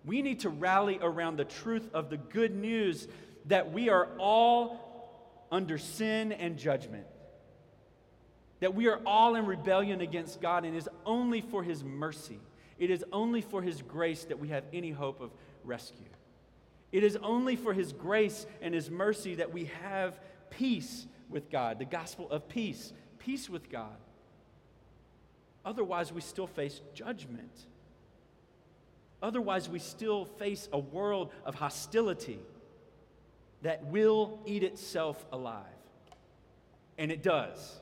We 0.05 0.23
need 0.23 0.41
to 0.41 0.49
rally 0.49 0.99
around 1.01 1.37
the 1.37 1.45
truth 1.45 1.89
of 1.93 2.11
the 2.11 2.17
good 2.17 2.55
news 2.55 3.07
that 3.47 3.73
we 3.73 3.89
are 3.89 4.09
all 4.19 5.47
under 5.51 5.79
sin 5.79 6.33
and 6.33 6.57
judgment. 6.57 7.07
That 8.61 8.75
we 8.75 8.89
are 8.89 9.01
all 9.07 9.35
in 9.37 9.47
rebellion 9.47 10.01
against 10.01 10.41
God, 10.41 10.65
and 10.65 10.75
it 10.75 10.79
is 10.79 10.89
only 11.07 11.41
for 11.41 11.63
His 11.63 11.83
mercy, 11.83 12.41
it 12.79 12.91
is 12.91 13.05
only 13.13 13.43
for 13.43 13.63
His 13.63 13.83
grace 13.83 14.25
that 14.25 14.39
we 14.39 14.49
have 14.49 14.65
any 14.73 14.91
hope 14.91 15.21
of 15.21 15.31
rescue. 15.65 16.07
It 16.93 17.05
is 17.05 17.17
only 17.23 17.57
for 17.57 17.73
His 17.73 17.93
grace 17.93 18.47
and 18.61 18.75
His 18.75 18.91
mercy 18.91 19.37
that 19.37 19.53
we 19.53 19.67
have 19.83 20.19
peace 20.51 21.07
with 21.29 21.51
God, 21.51 21.79
the 21.79 21.85
gospel 21.85 22.31
of 22.31 22.49
peace, 22.49 22.93
peace 23.19 23.49
with 23.49 23.71
God. 23.71 23.97
Otherwise, 25.65 26.13
we 26.13 26.21
still 26.21 26.47
face 26.47 26.81
judgment. 26.95 27.67
Otherwise, 29.23 29.69
we 29.69 29.79
still 29.79 30.25
face 30.25 30.69
a 30.73 30.79
world 30.79 31.33
of 31.45 31.55
hostility 31.55 32.41
that 33.63 33.85
will 33.87 34.41
eat 34.47 34.63
itself 34.63 35.25
alive. 35.33 35.65
And 36.97 37.13
it 37.13 37.23
does, 37.23 37.81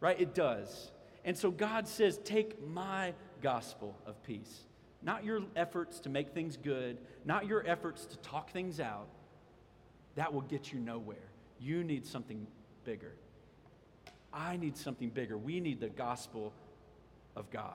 right? 0.00 0.18
It 0.20 0.34
does. 0.34 0.90
And 1.24 1.36
so 1.36 1.50
God 1.50 1.88
says, 1.88 2.18
Take 2.24 2.64
my 2.66 3.14
gospel 3.40 3.96
of 4.06 4.22
peace. 4.22 4.62
Not 5.02 5.24
your 5.24 5.42
efforts 5.56 6.00
to 6.00 6.08
make 6.08 6.32
things 6.32 6.56
good, 6.56 6.98
not 7.24 7.46
your 7.46 7.66
efforts 7.66 8.06
to 8.06 8.16
talk 8.18 8.50
things 8.50 8.80
out. 8.80 9.08
That 10.14 10.32
will 10.32 10.42
get 10.42 10.72
you 10.72 10.78
nowhere. 10.78 11.30
You 11.58 11.82
need 11.82 12.06
something 12.06 12.46
bigger. 12.84 13.14
I 14.32 14.56
need 14.56 14.76
something 14.76 15.10
bigger. 15.10 15.36
We 15.36 15.60
need 15.60 15.80
the 15.80 15.88
gospel 15.88 16.52
of 17.36 17.50
God. 17.50 17.74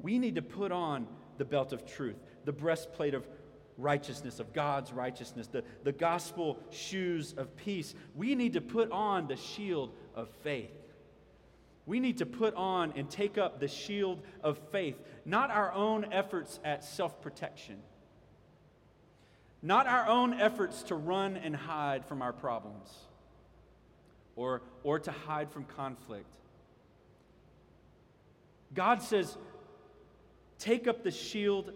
We 0.00 0.18
need 0.18 0.34
to 0.34 0.42
put 0.42 0.72
on 0.72 1.06
the 1.38 1.44
belt 1.44 1.72
of 1.72 1.86
truth, 1.86 2.16
the 2.44 2.52
breastplate 2.52 3.14
of 3.14 3.26
righteousness, 3.78 4.40
of 4.40 4.52
God's 4.52 4.92
righteousness, 4.92 5.46
the, 5.46 5.64
the 5.84 5.92
gospel 5.92 6.58
shoes 6.70 7.34
of 7.36 7.56
peace. 7.56 7.94
We 8.14 8.34
need 8.34 8.54
to 8.54 8.60
put 8.60 8.90
on 8.90 9.28
the 9.28 9.36
shield 9.36 9.92
of 10.14 10.28
faith. 10.42 10.72
We 11.84 11.98
need 11.98 12.18
to 12.18 12.26
put 12.26 12.54
on 12.54 12.92
and 12.96 13.10
take 13.10 13.38
up 13.38 13.58
the 13.58 13.68
shield 13.68 14.22
of 14.42 14.58
faith, 14.70 14.96
not 15.24 15.50
our 15.50 15.72
own 15.72 16.12
efforts 16.12 16.60
at 16.64 16.84
self 16.84 17.20
protection, 17.20 17.78
not 19.62 19.86
our 19.86 20.06
own 20.06 20.34
efforts 20.34 20.84
to 20.84 20.94
run 20.94 21.36
and 21.36 21.56
hide 21.56 22.04
from 22.06 22.22
our 22.22 22.32
problems 22.32 22.88
or, 24.36 24.62
or 24.82 24.98
to 25.00 25.10
hide 25.10 25.50
from 25.50 25.64
conflict. 25.64 26.26
God 28.74 29.02
says, 29.02 29.36
take 30.58 30.86
up 30.86 31.02
the 31.02 31.10
shield 31.10 31.72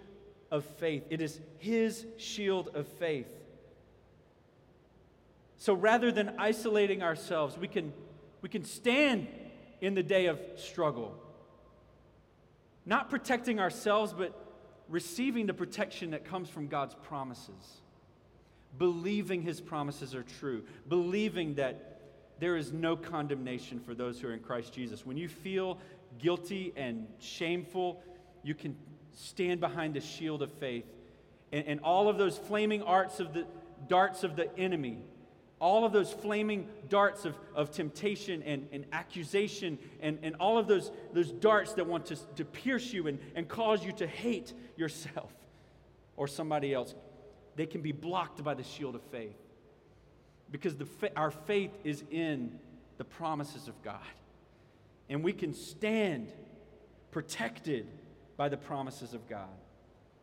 of 0.51 0.65
faith. 0.65 1.05
It 1.11 1.21
is 1.21 1.41
His 1.59 2.07
shield 2.17 2.71
of 2.75 2.87
faith. 2.87 3.27
So 5.59 5.75
rather 5.75 6.13
than 6.13 6.35
isolating 6.39 7.03
ourselves, 7.03 7.59
we 7.59 7.69
can, 7.69 7.93
we 8.41 8.49
can 8.49 8.65
stand 8.65 9.27
in 9.81 9.95
the 9.95 10.03
day 10.03 10.27
of 10.27 10.41
struggle. 10.57 11.15
Not 12.85 13.11
protecting 13.11 13.59
ourselves, 13.59 14.13
but 14.13 14.33
receiving 14.89 15.47
the 15.47 15.55
protection 15.55 16.11
that 16.13 16.25
comes 16.25 16.49
from 16.49 16.69
God's 16.69 16.95
promises. 16.95 17.81
Believing 18.79 19.43
his 19.43 19.61
promises 19.61 20.15
are 20.15 20.23
true. 20.23 20.65
Believing 20.89 21.55
that 21.55 22.01
there 22.39 22.57
is 22.57 22.73
no 22.73 22.97
condemnation 22.97 23.81
for 23.81 23.95
those 23.95 24.21
who 24.21 24.29
are 24.29 24.35
in 24.35 24.41
Christ 24.41 24.73
Jesus. 24.73 25.05
When 25.05 25.17
you 25.17 25.29
feel 25.29 25.79
guilty 26.19 26.73
and 26.77 27.07
shameful, 27.19 28.03
you 28.43 28.55
can 28.55 28.77
stand 29.15 29.61
behind 29.61 29.95
the 29.95 30.01
shield 30.01 30.43
of 30.43 30.53
faith. 30.53 30.85
And, 31.53 31.67
and 31.67 31.81
all 31.81 32.09
of 32.09 32.19
those 32.19 32.37
flaming 32.37 32.83
arts 32.83 33.19
of 33.21 33.33
the 33.33 33.47
darts 33.89 34.23
of 34.23 34.37
the 34.37 34.57
enemy 34.59 34.99
all 35.59 35.85
of 35.85 35.93
those 35.93 36.13
flaming 36.13 36.69
darts 36.89 37.25
of, 37.25 37.35
of 37.55 37.71
temptation 37.71 38.43
and, 38.43 38.69
and 38.73 38.85
accusation 38.93 39.79
and, 40.01 40.19
and 40.23 40.37
all 40.37 40.59
of 40.59 40.67
those, 40.67 40.93
those 41.15 41.33
darts 41.33 41.73
that 41.75 41.87
want 41.87 42.07
to, 42.07 42.17
to 42.35 42.45
pierce 42.45 42.93
you 42.93 43.07
and, 43.07 43.19
and 43.35 43.49
cause 43.49 43.85
you 43.85 43.93
to 43.93 44.07
hate 44.07 44.53
yourself 44.77 45.33
or 46.17 46.29
somebody 46.29 46.75
else, 46.75 46.95
they 47.57 47.67
can 47.67 47.81
be 47.81 47.93
blocked 47.93 48.45
by 48.45 48.53
the 48.53 48.63
shield 48.63 48.95
of 48.95 49.03
faith. 49.05 49.37
Because 50.51 50.77
the, 50.77 50.87
our 51.17 51.31
faith 51.31 51.73
is 51.85 52.05
in 52.11 52.59
the 52.99 53.05
promises 53.05 53.67
of 53.67 53.83
God. 53.83 54.01
And 55.09 55.25
we 55.25 55.33
can 55.33 55.55
stand 55.55 56.33
protected 57.11 57.87
by 58.37 58.51
the 58.51 58.57
promises 58.57 59.15
of 59.15 59.27
God 59.27 59.49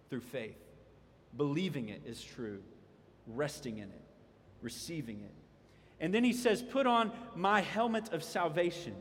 through 0.10 0.22
faith, 0.22 0.58
believing 1.36 1.90
it 1.90 2.04
is 2.06 2.24
true, 2.24 2.60
resting 3.28 3.80
in 3.80 3.90
it 3.90 4.03
receiving 4.64 5.22
it. 5.22 5.34
And 6.00 6.14
then 6.14 6.24
he 6.24 6.34
says, 6.34 6.62
Put 6.62 6.88
on 6.88 7.12
my 7.36 7.62
helmet 7.62 8.12
of 8.12 8.24
salvation. 8.24 8.96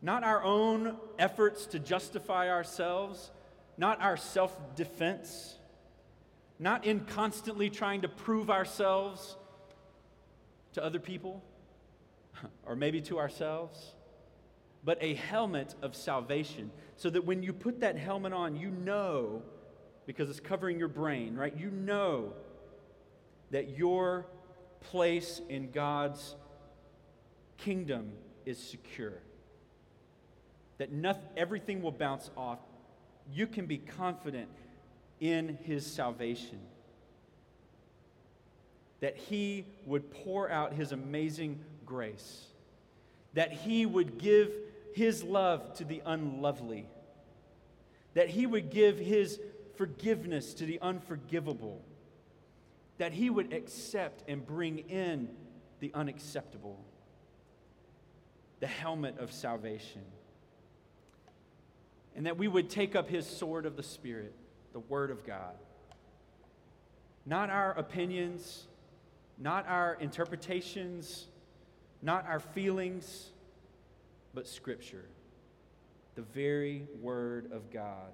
Not 0.00 0.24
our 0.24 0.42
own 0.42 0.96
efforts 1.18 1.66
to 1.66 1.78
justify 1.78 2.50
ourselves, 2.50 3.30
not 3.76 4.00
our 4.00 4.16
self 4.16 4.76
defense, 4.76 5.56
not 6.58 6.84
in 6.84 7.00
constantly 7.00 7.70
trying 7.70 8.02
to 8.02 8.08
prove 8.08 8.50
ourselves 8.50 9.36
to 10.72 10.84
other 10.84 11.00
people 11.00 11.42
or 12.66 12.76
maybe 12.76 13.00
to 13.02 13.18
ourselves, 13.18 13.94
but 14.84 14.98
a 15.00 15.14
helmet 15.14 15.74
of 15.82 15.96
salvation 15.96 16.70
so 16.96 17.10
that 17.10 17.24
when 17.24 17.42
you 17.42 17.52
put 17.52 17.80
that 17.80 17.96
helmet 17.96 18.32
on, 18.32 18.56
you 18.56 18.70
know, 18.70 19.42
because 20.06 20.30
it's 20.30 20.40
covering 20.40 20.78
your 20.78 20.88
brain, 20.88 21.34
right? 21.34 21.56
You 21.56 21.70
know 21.70 22.32
that 23.50 23.76
your 23.76 24.26
place 24.80 25.40
in 25.48 25.70
God's 25.70 26.34
kingdom 27.56 28.12
is 28.46 28.58
secure. 28.58 29.14
That 30.78 30.92
nothing, 30.92 31.28
everything 31.36 31.82
will 31.82 31.92
bounce 31.92 32.30
off. 32.36 32.60
You 33.32 33.46
can 33.46 33.66
be 33.66 33.78
confident 33.78 34.48
in 35.20 35.58
his 35.64 35.84
salvation. 35.84 36.60
That 39.00 39.16
he 39.16 39.66
would 39.86 40.10
pour 40.10 40.50
out 40.50 40.72
his 40.72 40.92
amazing 40.92 41.60
grace. 41.84 42.46
That 43.34 43.52
he 43.52 43.86
would 43.86 44.18
give 44.18 44.52
his 44.94 45.22
love 45.22 45.74
to 45.74 45.84
the 45.84 46.02
unlovely. 46.06 46.86
That 48.14 48.28
he 48.28 48.46
would 48.46 48.70
give 48.70 48.98
his 48.98 49.38
forgiveness 49.76 50.54
to 50.54 50.66
the 50.66 50.78
unforgivable. 50.80 51.82
That 52.98 53.12
he 53.12 53.30
would 53.30 53.52
accept 53.52 54.24
and 54.28 54.44
bring 54.44 54.78
in 54.90 55.28
the 55.80 55.90
unacceptable. 55.94 56.78
The 58.60 58.66
helmet 58.66 59.18
of 59.18 59.32
salvation. 59.32 60.02
And 62.16 62.26
that 62.26 62.36
we 62.36 62.48
would 62.48 62.68
take 62.68 62.96
up 62.96 63.08
his 63.08 63.26
sword 63.26 63.66
of 63.66 63.76
the 63.76 63.82
Spirit 63.82 64.34
the 64.72 64.80
Word 64.80 65.10
of 65.10 65.24
God. 65.24 65.54
Not 67.26 67.50
our 67.50 67.72
opinions, 67.72 68.66
not 69.38 69.66
our 69.68 69.94
interpretations, 70.00 71.26
not 72.00 72.26
our 72.26 72.40
feelings, 72.40 73.30
but 74.34 74.46
Scripture, 74.46 75.06
the 76.14 76.22
very 76.22 76.86
Word 77.00 77.50
of 77.52 77.70
God. 77.72 78.12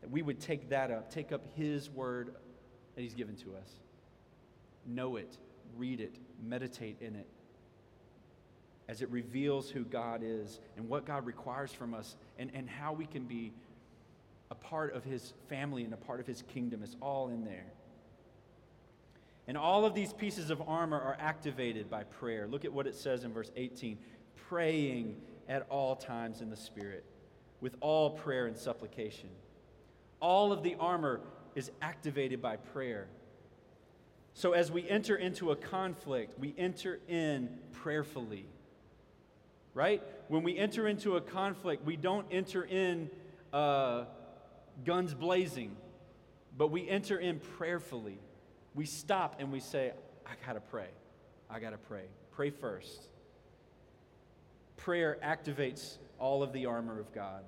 That 0.00 0.10
we 0.10 0.22
would 0.22 0.40
take 0.40 0.70
that 0.70 0.90
up, 0.90 1.10
take 1.10 1.32
up 1.32 1.42
His 1.54 1.88
Word 1.88 2.34
that 2.98 3.02
He's 3.02 3.14
given 3.14 3.36
to 3.36 3.54
us. 3.54 3.70
Know 4.84 5.14
it, 5.14 5.38
read 5.76 6.00
it, 6.00 6.16
meditate 6.42 6.96
in 7.00 7.14
it 7.14 7.28
as 8.88 9.02
it 9.02 9.10
reveals 9.10 9.70
who 9.70 9.84
God 9.84 10.22
is 10.24 10.58
and 10.76 10.88
what 10.88 11.04
God 11.06 11.24
requires 11.24 11.72
from 11.72 11.94
us 11.94 12.16
and, 12.40 12.50
and 12.54 12.68
how 12.68 12.92
we 12.92 13.06
can 13.06 13.22
be 13.22 13.52
a 14.50 14.56
part 14.56 14.96
of 14.96 15.04
his 15.04 15.32
family 15.48 15.84
and 15.84 15.94
a 15.94 15.96
part 15.96 16.18
of 16.18 16.26
his 16.26 16.42
kingdom. 16.42 16.80
It's 16.82 16.96
all 17.00 17.28
in 17.28 17.44
there. 17.44 17.66
And 19.46 19.56
all 19.56 19.84
of 19.84 19.94
these 19.94 20.12
pieces 20.12 20.50
of 20.50 20.60
armor 20.66 20.98
are 20.98 21.16
activated 21.20 21.88
by 21.88 22.02
prayer. 22.02 22.48
Look 22.48 22.64
at 22.64 22.72
what 22.72 22.88
it 22.88 22.96
says 22.96 23.22
in 23.22 23.32
verse 23.32 23.52
18 23.54 23.96
praying 24.48 25.14
at 25.48 25.68
all 25.70 25.94
times 25.94 26.40
in 26.40 26.50
the 26.50 26.56
Spirit, 26.56 27.04
with 27.60 27.76
all 27.80 28.10
prayer 28.10 28.46
and 28.46 28.56
supplication. 28.56 29.28
All 30.18 30.50
of 30.50 30.64
the 30.64 30.74
armor 30.80 31.20
is 31.58 31.72
activated 31.82 32.40
by 32.40 32.54
prayer. 32.56 33.08
So 34.32 34.52
as 34.52 34.70
we 34.70 34.88
enter 34.88 35.16
into 35.16 35.50
a 35.50 35.56
conflict, 35.56 36.38
we 36.38 36.54
enter 36.56 37.00
in 37.08 37.50
prayerfully. 37.72 38.46
Right? 39.74 40.00
When 40.28 40.44
we 40.44 40.56
enter 40.56 40.86
into 40.86 41.16
a 41.16 41.20
conflict, 41.20 41.84
we 41.84 41.96
don't 41.96 42.26
enter 42.30 42.62
in 42.62 43.10
uh, 43.52 44.04
guns 44.84 45.14
blazing, 45.14 45.76
but 46.56 46.70
we 46.70 46.88
enter 46.88 47.18
in 47.18 47.40
prayerfully. 47.40 48.20
We 48.76 48.86
stop 48.86 49.40
and 49.40 49.50
we 49.50 49.58
say, 49.58 49.92
I 50.24 50.46
got 50.46 50.52
to 50.52 50.60
pray. 50.60 50.90
I 51.50 51.58
got 51.58 51.70
to 51.70 51.78
pray. 51.78 52.04
Pray 52.30 52.50
first. 52.50 53.08
Prayer 54.76 55.18
activates 55.24 55.98
all 56.20 56.44
of 56.44 56.52
the 56.52 56.66
armor 56.66 57.00
of 57.00 57.12
God. 57.12 57.42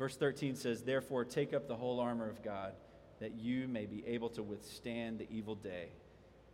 Verse 0.00 0.16
13 0.16 0.56
says, 0.56 0.82
Therefore, 0.82 1.26
take 1.26 1.52
up 1.52 1.68
the 1.68 1.76
whole 1.76 2.00
armor 2.00 2.26
of 2.26 2.42
God, 2.42 2.72
that 3.20 3.34
you 3.34 3.68
may 3.68 3.84
be 3.84 4.02
able 4.06 4.30
to 4.30 4.42
withstand 4.42 5.18
the 5.18 5.28
evil 5.30 5.54
day, 5.54 5.90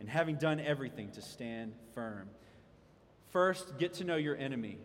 and 0.01 0.09
having 0.09 0.35
done 0.35 0.59
everything, 0.59 1.11
to 1.11 1.21
stand 1.21 1.71
firm. 1.95 2.27
First, 3.29 3.77
get 3.77 3.93
to 3.95 4.03
know 4.03 4.17
your 4.17 4.35
enemy. 4.35 4.79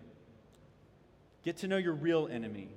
Get 1.45 1.57
to 1.59 1.67
know 1.67 1.77
your 1.77 1.95
real 1.95 2.29
enemy. 2.31 2.69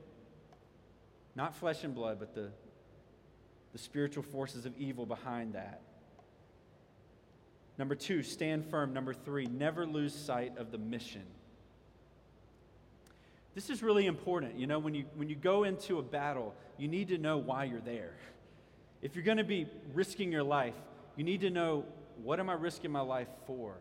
Not 1.35 1.55
flesh 1.55 1.83
and 1.83 1.93
blood, 1.93 2.17
but 2.17 2.33
the, 2.33 2.49
the 3.71 3.77
spiritual 3.77 4.23
forces 4.23 4.65
of 4.65 4.75
evil 4.79 5.05
behind 5.05 5.53
that. 5.53 5.83
Number 7.77 7.93
two, 7.93 8.23
stand 8.23 8.65
firm. 8.65 8.91
Number 8.91 9.13
three, 9.13 9.45
never 9.45 9.85
lose 9.85 10.15
sight 10.15 10.57
of 10.57 10.71
the 10.71 10.79
mission. 10.79 11.25
This 13.55 13.69
is 13.69 13.81
really 13.81 14.05
important. 14.05 14.59
You 14.59 14.67
know, 14.67 14.79
when 14.79 14.93
you, 14.93 15.05
when 15.15 15.29
you 15.29 15.35
go 15.35 15.63
into 15.63 15.97
a 15.97 16.03
battle, 16.03 16.53
you 16.77 16.89
need 16.89 17.07
to 17.07 17.17
know 17.17 17.37
why 17.37 17.63
you're 17.63 17.79
there. 17.79 18.13
If 19.01 19.15
you're 19.15 19.23
going 19.23 19.37
to 19.37 19.45
be 19.45 19.67
risking 19.93 20.31
your 20.31 20.43
life, 20.43 20.75
you 21.15 21.23
need 21.23 21.41
to 21.41 21.49
know 21.49 21.85
what 22.21 22.39
am 22.39 22.49
I 22.49 22.53
risking 22.53 22.91
my 22.91 22.99
life 22.99 23.29
for? 23.47 23.77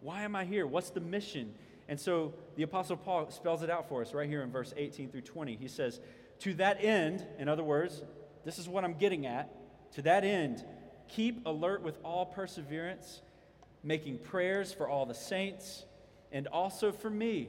Why 0.00 0.22
am 0.22 0.36
I 0.36 0.44
here? 0.44 0.66
What's 0.66 0.90
the 0.90 1.00
mission? 1.00 1.52
And 1.88 1.98
so 1.98 2.34
the 2.54 2.62
Apostle 2.62 2.96
Paul 2.96 3.30
spells 3.30 3.62
it 3.62 3.70
out 3.70 3.88
for 3.88 4.02
us 4.02 4.14
right 4.14 4.28
here 4.28 4.42
in 4.42 4.52
verse 4.52 4.72
18 4.76 5.10
through 5.10 5.22
20. 5.22 5.56
He 5.56 5.68
says, 5.68 6.00
to 6.40 6.54
that 6.54 6.82
end, 6.84 7.26
in 7.38 7.48
other 7.48 7.64
words, 7.64 8.02
this 8.44 8.58
is 8.58 8.68
what 8.68 8.84
I'm 8.84 8.94
getting 8.94 9.26
at. 9.26 9.50
To 9.94 10.02
that 10.02 10.24
end, 10.24 10.64
keep 11.08 11.44
alert 11.44 11.82
with 11.82 11.98
all 12.04 12.26
perseverance, 12.26 13.22
making 13.82 14.18
prayers 14.18 14.72
for 14.72 14.88
all 14.88 15.06
the 15.06 15.14
saints, 15.14 15.84
and 16.30 16.46
also 16.46 16.92
for 16.92 17.10
me, 17.10 17.48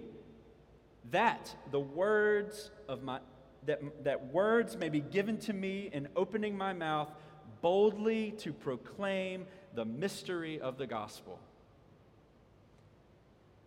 that 1.11 1.53
the 1.71 1.79
words 1.79 2.71
of 2.87 3.03
my 3.03 3.19
that, 3.65 3.81
that 4.03 4.33
words 4.33 4.77
may 4.77 4.89
be 4.89 5.01
given 5.01 5.37
to 5.37 5.53
me 5.53 5.89
in 5.91 6.07
opening 6.15 6.57
my 6.57 6.73
mouth 6.73 7.09
boldly 7.61 8.31
to 8.31 8.53
proclaim 8.53 9.45
the 9.75 9.85
mystery 9.85 10.59
of 10.61 10.77
the 10.77 10.87
gospel. 10.87 11.39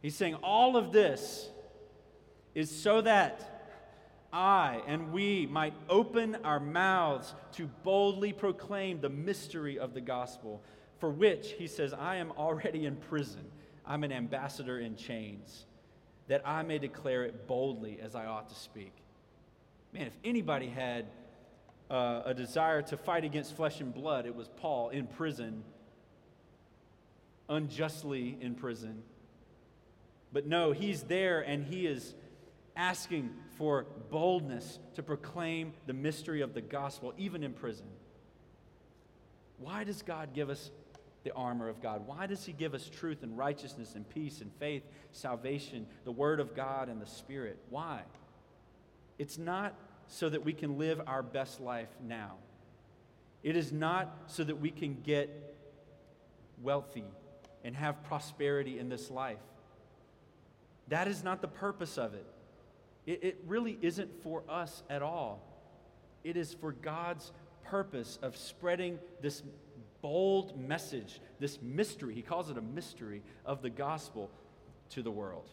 He's 0.01 0.17
saying 0.17 0.35
all 0.37 0.77
of 0.77 0.93
this 0.93 1.49
is 2.55 2.71
so 2.71 3.01
that 3.03 3.49
I 4.33 4.81
and 4.87 5.13
we 5.13 5.47
might 5.47 5.75
open 5.89 6.37
our 6.43 6.59
mouths 6.59 7.35
to 7.53 7.67
boldly 7.85 8.33
proclaim 8.33 9.01
the 9.01 9.11
mystery 9.11 9.79
of 9.79 9.95
the 9.95 10.01
gospel, 10.01 10.63
for 10.99 11.11
which, 11.11 11.53
he 11.53 11.67
says, 11.67 11.93
I 11.93 12.17
am 12.17 12.33
already 12.33 12.87
in 12.87 12.97
prison. 12.97 13.45
I'm 13.85 14.05
an 14.05 14.13
ambassador 14.13 14.79
in 14.79 14.97
chains, 14.97 15.67
that 16.33 16.41
I 16.47 16.63
may 16.63 16.79
declare 16.79 17.25
it 17.25 17.47
boldly 17.47 17.99
as 18.01 18.15
I 18.15 18.25
ought 18.25 18.49
to 18.49 18.55
speak. 18.55 18.95
Man, 19.93 20.07
if 20.07 20.17
anybody 20.25 20.67
had 20.67 21.05
uh, 21.91 22.23
a 22.25 22.33
desire 22.33 22.81
to 22.81 22.97
fight 22.97 23.25
against 23.25 23.55
flesh 23.55 23.83
and 23.83 23.93
blood, 23.93 24.25
it 24.25 24.35
was 24.35 24.49
Paul 24.49 24.89
in 24.89 25.07
prison, 25.07 25.63
unjustly 27.51 28.39
in 28.41 28.55
prison. 28.55 29.03
But 30.33 30.47
no, 30.47 30.73
he's 30.73 31.03
there 31.03 31.43
and 31.43 31.67
he 31.67 31.87
is 31.87 32.15
asking 32.77 33.29
for 33.59 33.85
boldness 34.09 34.79
to 34.95 35.03
proclaim 35.03 35.75
the 35.87 35.93
mystery 35.93 36.41
of 36.41 36.55
the 36.55 36.63
gospel, 36.63 37.13
even 37.19 37.43
in 37.43 37.53
prison. 37.53 37.89
Why 39.59 39.85
does 39.85 40.01
God 40.01 40.33
give 40.33 40.49
us 40.49 40.71
the 41.25 41.33
armor 41.35 41.69
of 41.69 41.83
God? 41.83 42.07
Why 42.07 42.27
does 42.27 42.45
He 42.45 42.53
give 42.53 42.75
us 42.75 42.89
truth 42.89 43.23
and 43.23 43.37
righteousness 43.37 43.95
and 43.95 44.09
peace 44.09 44.41
and 44.41 44.51
faith, 44.59 44.83
salvation, 45.13 45.87
the 46.05 46.13
Word 46.13 46.41
of 46.41 46.55
God 46.55 46.89
and 46.89 47.01
the 47.01 47.07
Spirit? 47.07 47.59
Why? 47.71 48.03
It's 49.19 49.39
not 49.39 49.75
so 50.09 50.29
that 50.29 50.45
we 50.45 50.53
can 50.53 50.79
live 50.79 51.01
our 51.07 51.23
best 51.23 51.61
life 51.61 51.89
now. 52.03 52.35
It 53.43 53.57
is 53.57 53.73
not 53.73 54.15
so 54.27 54.45
that 54.45 54.61
we 54.61 54.71
can 54.71 55.01
get 55.03 55.57
wealthy 56.61 57.05
and 57.65 57.75
have 57.77 58.03
prosperity 58.05 58.79
in 58.79 58.89
this 58.89 59.11
life. 59.11 59.39
That 60.89 61.09
is 61.09 61.25
not 61.25 61.41
the 61.41 61.49
purpose 61.49 61.99
of 61.99 62.15
it. 62.15 62.27
It, 63.07 63.25
it 63.25 63.39
really 63.47 63.79
isn't 63.81 64.23
for 64.23 64.43
us 64.49 64.83
at 64.91 65.03
all. 65.03 65.43
It 66.25 66.37
is 66.37 66.55
for 66.55 66.73
God's 66.73 67.33
purpose 67.65 68.19
of 68.23 68.37
spreading 68.37 68.99
this 69.21 69.43
bold 70.03 70.59
message, 70.59 71.21
this 71.39 71.61
mystery, 71.63 72.15
he 72.15 72.23
calls 72.23 72.51
it 72.51 72.59
a 72.59 72.63
mystery 72.63 73.23
of 73.47 73.63
the 73.63 73.71
gospel 73.71 74.31
to 74.91 75.03
the 75.03 75.11
world. 75.11 75.49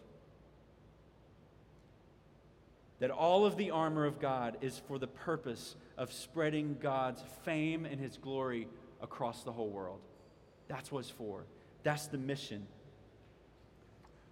That 2.99 3.11
all 3.11 3.45
of 3.45 3.55
the 3.55 3.71
armor 3.71 4.05
of 4.05 4.19
God 4.19 4.57
is 4.61 4.81
for 4.87 4.99
the 4.99 5.07
purpose 5.07 5.75
of 5.97 6.11
spreading 6.11 6.77
God's 6.81 7.23
fame 7.45 7.85
and 7.85 7.99
his 7.99 8.17
glory 8.17 8.67
across 9.01 9.43
the 9.43 9.53
whole 9.53 9.69
world. 9.69 10.01
That's 10.67 10.91
what 10.91 10.99
it's 10.99 11.09
for. 11.09 11.45
That's 11.83 12.07
the 12.07 12.17
mission. 12.17 12.67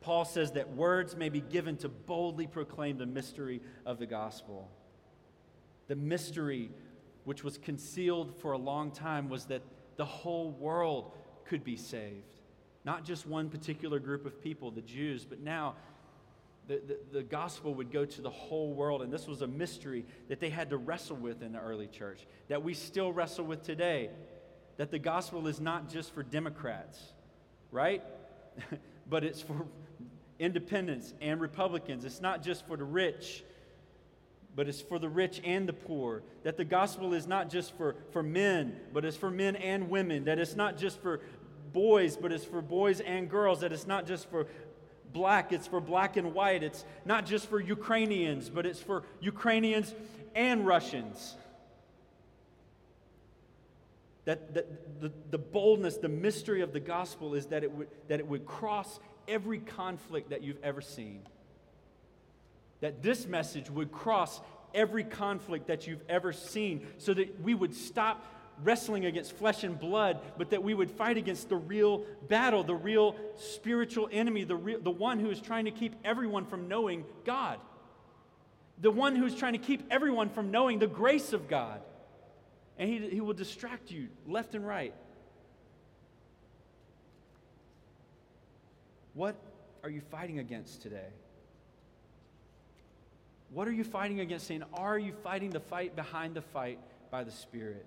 Paul 0.01 0.25
says 0.25 0.51
that 0.51 0.75
words 0.75 1.15
may 1.15 1.29
be 1.29 1.39
given 1.39 1.77
to 1.77 1.89
boldly 1.89 2.47
proclaim 2.47 2.97
the 2.97 3.05
mystery 3.05 3.61
of 3.85 3.99
the 3.99 4.05
gospel. 4.05 4.69
The 5.87 5.95
mystery 5.95 6.71
which 7.27 7.43
was 7.43 7.57
concealed 7.57 8.33
for 8.39 8.53
a 8.53 8.57
long 8.57 8.89
time, 8.89 9.27
was 9.27 9.47
that 9.47 9.61
the 9.97 10.05
whole 10.05 10.51
world 10.51 11.11
could 11.45 11.63
be 11.63 11.75
saved. 11.75 12.23
Not 12.85 13.03
just 13.03 13.27
one 13.27 13.49
particular 13.49 13.99
group 13.99 14.25
of 14.25 14.41
people, 14.41 14.71
the 14.71 14.81
Jews, 14.81 15.25
but 15.25 15.41
now 15.41 15.75
the, 16.67 16.81
the, 16.85 16.97
the, 17.19 17.23
gospel 17.23 17.73
would 17.75 17.91
go 17.91 18.05
to 18.05 18.21
the 18.21 18.29
whole 18.29 18.73
world. 18.73 19.01
And 19.01 19.11
this 19.11 19.27
was 19.27 19.41
a 19.41 19.47
mystery 19.47 20.05
that 20.27 20.39
they 20.39 20.49
had 20.49 20.69
to 20.69 20.77
wrestle 20.77 21.15
with 21.15 21.41
in 21.41 21.53
the 21.53 21.59
early 21.59 21.87
church, 21.87 22.25
that 22.49 22.63
we 22.63 22.73
still 22.73 23.11
wrestle 23.11 23.45
with 23.45 23.63
today. 23.63 24.09
That 24.77 24.91
the 24.91 24.99
gospel 24.99 25.47
is 25.47 25.59
not 25.59 25.89
just 25.89 26.13
for 26.13 26.23
Democrats, 26.23 27.01
right? 27.71 28.03
but 29.09 29.23
it's 29.23 29.41
for 29.41 29.65
independents 30.39 31.13
and 31.21 31.41
Republicans. 31.41 32.05
It's 32.05 32.21
not 32.21 32.43
just 32.43 32.67
for 32.67 32.77
the 32.77 32.83
rich, 32.83 33.43
but 34.57 34.67
it's 34.67 34.81
for 34.81 34.97
the 34.97 35.07
rich 35.07 35.39
and 35.43 35.69
the 35.69 35.73
poor. 35.73 36.23
That 36.41 36.57
the 36.57 36.65
gospel 36.65 37.13
is 37.13 37.27
not 37.27 37.49
just 37.49 37.77
for, 37.77 37.95
for 38.11 38.23
men, 38.23 38.75
but 38.91 39.05
it's 39.05 39.15
for 39.15 39.29
men 39.29 39.55
and 39.55 39.87
women. 39.87 40.25
That 40.25 40.39
it's 40.39 40.55
not 40.55 40.79
just 40.79 40.99
for 40.99 41.21
boys, 41.73 42.17
but 42.17 42.31
it's 42.31 42.43
for 42.43 42.63
boys 42.63 42.99
and 42.99 43.29
girls. 43.29 43.59
That 43.59 43.71
it's 43.71 43.85
not 43.85 44.07
just 44.07 44.27
for 44.31 44.47
black, 45.13 45.53
it's 45.53 45.67
for 45.67 45.79
black 45.79 46.17
and 46.17 46.33
white. 46.33 46.63
It's 46.63 46.83
not 47.05 47.27
just 47.27 47.47
for 47.47 47.59
Ukrainians, 47.59 48.49
but 48.49 48.65
it's 48.65 48.81
for 48.81 49.03
Ukrainians 49.21 49.93
and 50.33 50.65
Russians. 50.65 51.35
That, 54.25 54.55
that 54.55 54.99
the, 55.01 55.11
the 55.29 55.37
boldness, 55.37 55.97
the 55.97 56.09
mystery 56.09 56.61
of 56.61 56.73
the 56.73 56.79
gospel 56.79 57.35
is 57.35 57.45
that 57.47 57.63
it, 57.63 57.71
would, 57.71 57.89
that 58.07 58.19
it 58.19 58.27
would 58.27 58.47
cross 58.47 58.99
every 59.27 59.59
conflict 59.59 60.31
that 60.31 60.41
you've 60.41 60.63
ever 60.63 60.81
seen. 60.81 61.21
That 62.81 63.01
this 63.01 63.25
message 63.25 63.69
would 63.69 63.91
cross 63.91 64.39
every 64.73 65.03
conflict 65.03 65.67
that 65.67 65.87
you've 65.87 66.03
ever 66.07 66.31
seen 66.31 66.85
so 66.97 67.13
that 67.13 67.41
we 67.41 67.53
would 67.53 67.73
stop 67.73 68.25
wrestling 68.63 69.05
against 69.05 69.33
flesh 69.33 69.63
and 69.63 69.79
blood, 69.79 70.19
but 70.37 70.49
that 70.49 70.63
we 70.63 70.73
would 70.73 70.89
fight 70.89 71.17
against 71.17 71.49
the 71.49 71.55
real 71.55 72.03
battle, 72.27 72.63
the 72.63 72.75
real 72.75 73.15
spiritual 73.35 74.09
enemy, 74.11 74.43
the, 74.43 74.55
real, 74.55 74.79
the 74.79 74.91
one 74.91 75.19
who 75.19 75.29
is 75.29 75.39
trying 75.39 75.65
to 75.65 75.71
keep 75.71 75.95
everyone 76.03 76.45
from 76.45 76.67
knowing 76.67 77.05
God, 77.23 77.59
the 78.79 78.91
one 78.91 79.15
who 79.15 79.25
is 79.25 79.35
trying 79.35 79.53
to 79.53 79.59
keep 79.59 79.83
everyone 79.91 80.29
from 80.29 80.51
knowing 80.51 80.79
the 80.79 80.87
grace 80.87 81.33
of 81.33 81.47
God. 81.47 81.81
And 82.79 82.89
he, 82.89 83.09
he 83.09 83.21
will 83.21 83.33
distract 83.33 83.91
you 83.91 84.07
left 84.27 84.55
and 84.55 84.65
right. 84.65 84.93
What 89.13 89.35
are 89.83 89.89
you 89.89 90.01
fighting 90.11 90.39
against 90.39 90.81
today? 90.81 91.09
What 93.51 93.67
are 93.67 93.71
you 93.71 93.83
fighting 93.83 94.19
against? 94.19 94.47
Saying, 94.47 94.63
are 94.73 94.99
you 94.99 95.13
fighting 95.23 95.49
the 95.49 95.59
fight 95.59 95.95
behind 95.95 96.35
the 96.35 96.41
fight 96.41 96.79
by 97.09 97.23
the 97.23 97.31
Spirit? 97.31 97.85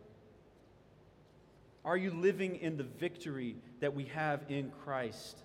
Are 1.85 1.96
you 1.96 2.11
living 2.11 2.57
in 2.57 2.77
the 2.77 2.85
victory 2.85 3.57
that 3.81 3.94
we 3.94 4.05
have 4.07 4.42
in 4.49 4.70
Christ? 4.85 5.38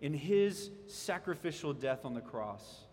In 0.00 0.12
his 0.12 0.70
sacrificial 0.86 1.72
death 1.72 2.04
on 2.04 2.14
the 2.14 2.20
cross, 2.20 2.84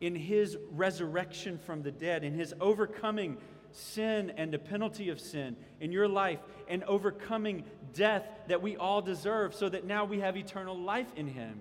in 0.00 0.14
his 0.14 0.56
resurrection 0.70 1.58
from 1.58 1.82
the 1.82 1.90
dead, 1.90 2.22
in 2.22 2.34
his 2.34 2.54
overcoming 2.60 3.36
sin 3.72 4.32
and 4.36 4.52
the 4.52 4.58
penalty 4.58 5.10
of 5.10 5.20
sin 5.20 5.56
in 5.80 5.92
your 5.92 6.08
life, 6.08 6.38
and 6.68 6.84
overcoming 6.84 7.64
death 7.94 8.26
that 8.46 8.62
we 8.62 8.76
all 8.76 9.02
deserve, 9.02 9.54
so 9.54 9.68
that 9.68 9.84
now 9.84 10.04
we 10.04 10.20
have 10.20 10.36
eternal 10.36 10.78
life 10.78 11.08
in 11.16 11.26
him. 11.26 11.60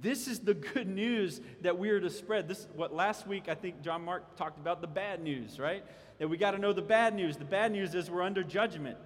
This 0.00 0.28
is 0.28 0.40
the 0.40 0.54
good 0.54 0.88
news 0.88 1.40
that 1.60 1.78
we 1.78 1.90
are 1.90 2.00
to 2.00 2.10
spread. 2.10 2.48
This 2.48 2.66
what 2.74 2.94
last 2.94 3.26
week 3.26 3.48
I 3.48 3.54
think 3.54 3.82
John 3.82 4.04
Mark 4.04 4.36
talked 4.36 4.58
about 4.58 4.80
the 4.80 4.86
bad 4.86 5.22
news, 5.22 5.58
right? 5.58 5.84
that 6.20 6.28
we 6.28 6.36
got 6.36 6.50
to 6.50 6.58
know 6.58 6.74
the 6.74 6.82
bad 6.82 7.14
news. 7.14 7.38
The 7.38 7.46
bad 7.46 7.72
news 7.72 7.94
is 7.94 8.10
we're 8.10 8.22
under 8.22 8.44
judgment. 8.44 8.98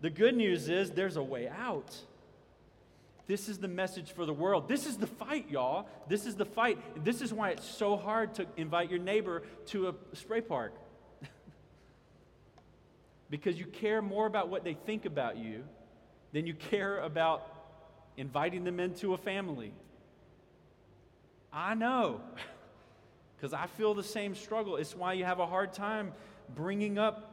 The 0.00 0.08
good 0.08 0.36
news 0.36 0.68
is 0.68 0.92
there's 0.92 1.16
a 1.16 1.22
way 1.22 1.48
out. 1.48 1.96
This 3.26 3.48
is 3.48 3.58
the 3.58 3.66
message 3.66 4.12
for 4.12 4.24
the 4.24 4.32
world. 4.32 4.68
This 4.68 4.86
is 4.86 4.96
the 4.96 5.08
fight, 5.08 5.50
y'all. 5.50 5.88
This 6.08 6.26
is 6.26 6.36
the 6.36 6.44
fight. 6.44 6.78
This 7.04 7.22
is 7.22 7.32
why 7.32 7.50
it's 7.50 7.68
so 7.68 7.96
hard 7.96 8.34
to 8.34 8.46
invite 8.56 8.88
your 8.88 9.00
neighbor 9.00 9.42
to 9.66 9.88
a 9.88 9.94
spray 10.14 10.42
park. 10.42 10.74
because 13.30 13.58
you 13.58 13.66
care 13.66 14.00
more 14.00 14.26
about 14.26 14.48
what 14.48 14.62
they 14.62 14.74
think 14.74 15.06
about 15.06 15.36
you 15.36 15.64
than 16.32 16.46
you 16.46 16.54
care 16.54 17.00
about 17.00 17.50
inviting 18.16 18.62
them 18.62 18.78
into 18.78 19.12
a 19.12 19.18
family. 19.18 19.72
I 21.54 21.74
know, 21.74 22.20
because 23.36 23.54
I 23.54 23.66
feel 23.66 23.94
the 23.94 24.02
same 24.02 24.34
struggle. 24.34 24.76
It's 24.76 24.94
why 24.94 25.12
you 25.12 25.24
have 25.24 25.38
a 25.38 25.46
hard 25.46 25.72
time 25.72 26.12
bringing 26.54 26.98
up 26.98 27.30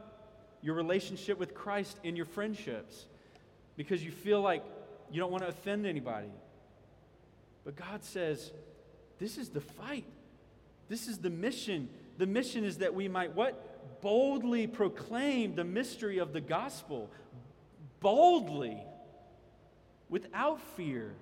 your 0.62 0.76
relationship 0.76 1.38
with 1.38 1.54
Christ 1.54 1.98
in 2.04 2.14
your 2.14 2.24
friendships 2.24 3.06
because 3.76 4.04
you 4.04 4.12
feel 4.12 4.40
like 4.40 4.64
you 5.10 5.20
don't 5.20 5.32
want 5.32 5.42
to 5.42 5.48
offend 5.48 5.86
anybody. 5.86 6.30
But 7.64 7.76
God 7.76 8.04
says, 8.04 8.52
this 9.18 9.38
is 9.38 9.50
the 9.50 9.60
fight. 9.60 10.06
This 10.88 11.08
is 11.08 11.18
the 11.18 11.30
mission. 11.30 11.88
The 12.18 12.26
mission 12.26 12.64
is 12.64 12.78
that 12.78 12.94
we 12.94 13.08
might 13.08 13.34
what? 13.34 14.00
Boldly 14.00 14.66
proclaim 14.66 15.54
the 15.54 15.64
mystery 15.64 16.18
of 16.18 16.32
the 16.32 16.40
gospel. 16.40 17.10
Boldly. 18.00 18.78
Without 20.08 20.60
fear. 20.76 21.14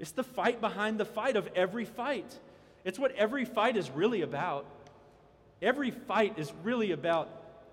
It's 0.00 0.12
the 0.12 0.24
fight 0.24 0.60
behind 0.62 0.98
the 0.98 1.04
fight 1.04 1.36
of 1.36 1.46
every 1.54 1.84
fight. 1.84 2.36
It's 2.84 2.98
what 2.98 3.12
every 3.12 3.44
fight 3.44 3.76
is 3.76 3.90
really 3.90 4.22
about. 4.22 4.64
Every 5.60 5.90
fight 5.90 6.38
is 6.38 6.50
really 6.64 6.92
about 6.92 7.28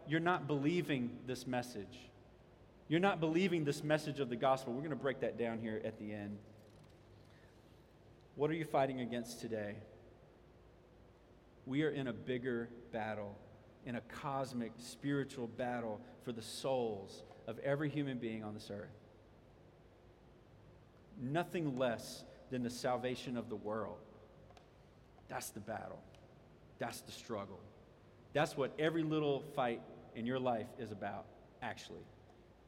you're 0.08 0.20
not 0.20 0.46
believing 0.46 1.10
this 1.26 1.48
message. 1.48 1.98
You're 2.90 3.00
not 3.00 3.22
believing 3.22 3.64
this 3.64 3.82
message 3.82 4.20
of 4.20 4.30
the 4.30 4.36
gospel. 4.36 4.74
We're 4.74 4.80
going 4.80 4.90
to 4.92 4.96
break 4.98 5.22
that 5.22 5.38
down 5.40 5.60
here 5.60 5.82
at 5.84 5.98
the 6.00 6.14
end. 6.14 6.38
What 8.36 8.52
are 8.52 8.56
you 8.56 8.66
fighting 8.66 9.00
against 9.00 9.40
today? 9.40 9.76
We 11.66 11.84
are 11.84 11.90
in 11.90 12.08
a 12.08 12.14
bigger 12.14 12.70
battle, 12.92 13.38
in 13.86 13.96
a 13.96 14.02
cosmic, 14.02 14.74
spiritual 14.78 15.48
battle 15.48 16.02
for 16.24 16.34
the 16.34 16.42
souls 16.42 17.24
of 17.48 17.58
every 17.60 17.90
human 17.90 18.18
being 18.18 18.44
on 18.44 18.54
this 18.54 18.70
earth. 18.70 19.07
Nothing 21.22 21.78
less 21.78 22.24
than 22.52 22.64
the 22.64 22.70
salvation 22.70 23.38
of 23.38 23.50
the 23.50 23.56
world. 23.56 23.98
That's 25.28 25.50
the 25.50 25.60
battle. 25.60 26.00
That's 26.80 27.02
the 27.02 27.12
struggle. 27.12 27.60
That's 28.34 28.56
what 28.56 28.72
every 28.78 29.04
little 29.04 29.42
fight 29.56 29.82
in 30.16 30.26
your 30.26 30.40
life 30.40 30.68
is 30.78 30.92
about, 30.92 31.26
actually. 31.62 32.06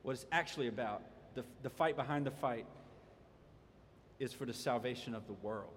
What 0.02 0.14
it's 0.14 0.26
actually 0.32 0.68
about, 0.68 1.02
the, 1.36 1.44
the 1.62 1.70
fight 1.70 1.96
behind 1.96 2.26
the 2.26 2.32
fight, 2.32 2.66
is 4.20 4.34
for 4.34 4.46
the 4.46 4.54
salvation 4.54 5.14
of 5.14 5.28
the 5.28 5.34
world. 5.34 5.74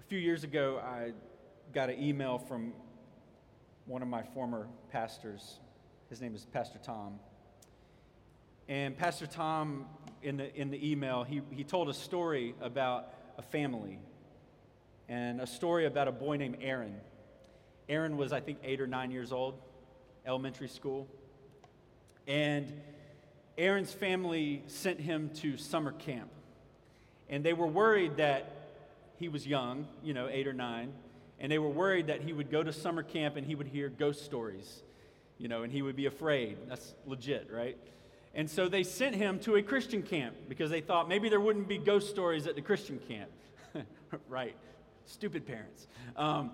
A 0.00 0.08
few 0.08 0.18
years 0.18 0.44
ago, 0.44 0.80
I 0.82 1.12
got 1.74 1.90
an 1.90 2.00
email 2.00 2.38
from 2.38 2.72
one 3.86 4.02
of 4.02 4.08
my 4.08 4.22
former 4.22 4.68
pastors. 4.92 5.58
His 6.08 6.20
name 6.20 6.36
is 6.36 6.44
Pastor 6.44 6.78
Tom. 6.78 7.18
And 8.68 8.96
Pastor 8.96 9.26
Tom, 9.26 9.86
in 10.22 10.36
the, 10.36 10.54
in 10.54 10.70
the 10.70 10.90
email, 10.90 11.24
he, 11.24 11.42
he 11.50 11.64
told 11.64 11.88
a 11.88 11.94
story 11.94 12.54
about 12.60 13.12
a 13.38 13.42
family 13.42 13.98
and 15.08 15.40
a 15.40 15.46
story 15.46 15.84
about 15.84 16.06
a 16.06 16.12
boy 16.12 16.36
named 16.36 16.58
Aaron. 16.60 16.94
Aaron 17.88 18.16
was, 18.16 18.32
I 18.32 18.38
think, 18.38 18.58
eight 18.62 18.80
or 18.80 18.86
nine 18.86 19.10
years 19.10 19.32
old, 19.32 19.58
elementary 20.24 20.68
school. 20.68 21.08
And 22.28 22.72
Aaron's 23.58 23.92
family 23.92 24.62
sent 24.68 25.00
him 25.00 25.30
to 25.36 25.56
summer 25.56 25.90
camp. 25.90 26.30
And 27.28 27.44
they 27.44 27.52
were 27.52 27.66
worried 27.66 28.18
that 28.18 28.52
he 29.18 29.28
was 29.28 29.44
young, 29.44 29.88
you 30.04 30.14
know, 30.14 30.28
eight 30.30 30.46
or 30.46 30.52
nine, 30.52 30.92
and 31.40 31.50
they 31.50 31.58
were 31.58 31.68
worried 31.68 32.06
that 32.06 32.20
he 32.20 32.32
would 32.32 32.50
go 32.50 32.62
to 32.62 32.72
summer 32.72 33.02
camp 33.02 33.36
and 33.36 33.44
he 33.44 33.56
would 33.56 33.66
hear 33.66 33.88
ghost 33.88 34.24
stories, 34.24 34.82
you 35.38 35.48
know, 35.48 35.62
and 35.62 35.72
he 35.72 35.82
would 35.82 35.96
be 35.96 36.06
afraid. 36.06 36.56
That's 36.68 36.94
legit, 37.06 37.48
right? 37.52 37.76
And 38.34 38.50
so 38.50 38.68
they 38.68 38.82
sent 38.82 39.14
him 39.14 39.38
to 39.40 39.56
a 39.56 39.62
Christian 39.62 40.02
camp 40.02 40.36
because 40.48 40.70
they 40.70 40.80
thought 40.80 41.08
maybe 41.08 41.28
there 41.28 41.40
wouldn't 41.40 41.68
be 41.68 41.78
ghost 41.78 42.10
stories 42.10 42.46
at 42.46 42.54
the 42.54 42.62
Christian 42.62 42.98
camp. 43.08 43.30
right. 44.28 44.54
Stupid 45.06 45.46
parents. 45.46 45.86
Um, 46.16 46.50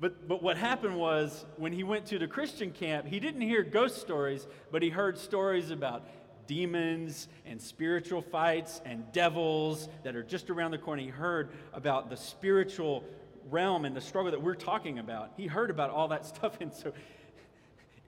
but, 0.00 0.28
but 0.28 0.42
what 0.42 0.56
happened 0.56 0.96
was 0.96 1.44
when 1.56 1.72
he 1.72 1.82
went 1.82 2.06
to 2.06 2.18
the 2.18 2.26
Christian 2.26 2.70
camp, 2.70 3.06
he 3.06 3.20
didn't 3.20 3.40
hear 3.40 3.62
ghost 3.62 4.00
stories, 4.00 4.46
but 4.70 4.82
he 4.82 4.90
heard 4.90 5.18
stories 5.18 5.70
about 5.70 6.06
demons 6.46 7.28
and 7.46 7.60
spiritual 7.60 8.22
fights 8.22 8.80
and 8.84 9.10
devils 9.12 9.88
that 10.02 10.16
are 10.16 10.22
just 10.22 10.50
around 10.50 10.70
the 10.70 10.78
corner. 10.78 11.02
He 11.02 11.08
heard 11.08 11.50
about 11.72 12.10
the 12.10 12.16
spiritual 12.16 13.04
realm 13.50 13.84
and 13.84 13.94
the 13.94 14.00
struggle 14.00 14.30
that 14.30 14.42
we're 14.42 14.54
talking 14.54 14.98
about. 14.98 15.32
He 15.36 15.46
heard 15.46 15.70
about 15.70 15.90
all 15.90 16.08
that 16.08 16.26
stuff, 16.34 16.60
and 16.60 16.72
so 16.72 16.92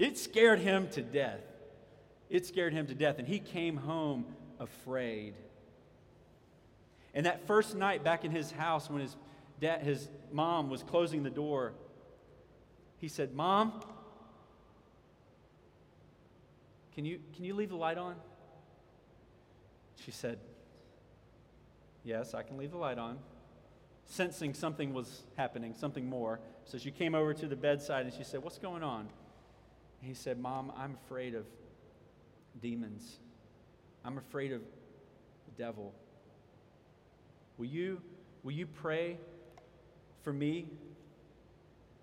it 0.00 0.18
scared 0.18 0.58
him 0.60 0.88
to 0.92 1.02
death. 1.02 1.40
It 2.30 2.46
scared 2.46 2.72
him 2.72 2.86
to 2.86 2.94
death, 2.94 3.18
and 3.18 3.28
he 3.28 3.38
came 3.38 3.76
home 3.76 4.24
afraid. 4.58 5.34
And 7.12 7.26
that 7.26 7.46
first 7.46 7.76
night 7.76 8.02
back 8.02 8.24
in 8.24 8.30
his 8.30 8.50
house 8.50 8.88
when 8.88 9.02
his 9.02 9.16
dad, 9.60 9.82
his 9.82 10.08
mom 10.32 10.70
was 10.70 10.82
closing 10.82 11.22
the 11.22 11.30
door, 11.30 11.74
he 12.98 13.08
said, 13.08 13.34
Mom, 13.34 13.82
can 16.94 17.04
you, 17.04 17.18
can 17.34 17.44
you 17.44 17.54
leave 17.54 17.68
the 17.68 17.76
light 17.76 17.98
on? 17.98 18.16
She 19.96 20.10
said, 20.10 20.38
Yes, 22.04 22.32
I 22.32 22.42
can 22.42 22.56
leave 22.56 22.70
the 22.70 22.78
light 22.78 22.98
on. 22.98 23.18
Sensing 24.06 24.54
something 24.54 24.94
was 24.94 25.24
happening, 25.36 25.74
something 25.74 26.08
more. 26.08 26.40
So 26.64 26.78
she 26.78 26.90
came 26.90 27.14
over 27.14 27.34
to 27.34 27.46
the 27.46 27.56
bedside 27.56 28.06
and 28.06 28.14
she 28.14 28.24
said, 28.24 28.42
What's 28.42 28.58
going 28.58 28.82
on? 28.82 29.08
He 30.00 30.14
said, 30.14 30.38
Mom, 30.38 30.72
I'm 30.76 30.96
afraid 31.04 31.34
of 31.34 31.44
demons. 32.60 33.18
I'm 34.04 34.18
afraid 34.18 34.52
of 34.52 34.62
the 35.46 35.62
devil. 35.62 35.94
Will 37.58 37.66
you, 37.66 38.00
will 38.42 38.52
you 38.52 38.66
pray 38.66 39.18
for 40.22 40.32
me 40.32 40.66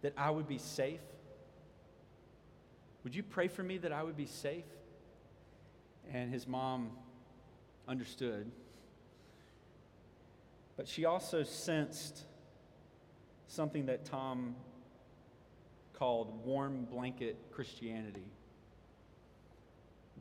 that 0.02 0.14
I 0.16 0.30
would 0.30 0.48
be 0.48 0.60
safe? 0.60 1.02
Would 3.04 3.16
you 3.16 3.24
pray 3.24 3.48
for 3.48 3.64
me 3.64 3.78
that 3.80 3.92
I 3.92 4.04
would 4.04 4.18
be 4.18 4.26
safe? 4.28 4.66
And 6.14 6.32
his 6.32 6.48
mom 6.48 6.92
understood. 7.88 8.52
But 10.76 10.88
she 10.88 11.06
also 11.06 11.44
sensed 11.44 12.26
something 13.48 13.88
that 13.88 14.06
Tom 14.06 14.56
called 15.98 16.46
warm 16.46 16.86
blanket 16.86 17.38
Christianity. 17.52 18.26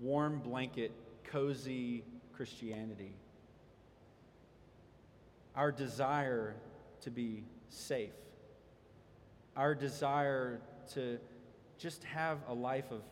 Warm 0.00 0.40
blanket, 0.40 0.92
cozy 1.24 2.04
Christianity. 2.34 3.12
Our 5.54 5.72
desire 5.72 6.54
to 7.02 7.10
be 7.10 7.44
safe. 7.68 8.12
Our 9.56 9.74
desire 9.74 10.60
to 10.94 11.18
just 11.78 12.04
have 12.04 12.38
a 12.48 12.54
life 12.54 12.90
of 12.90 13.02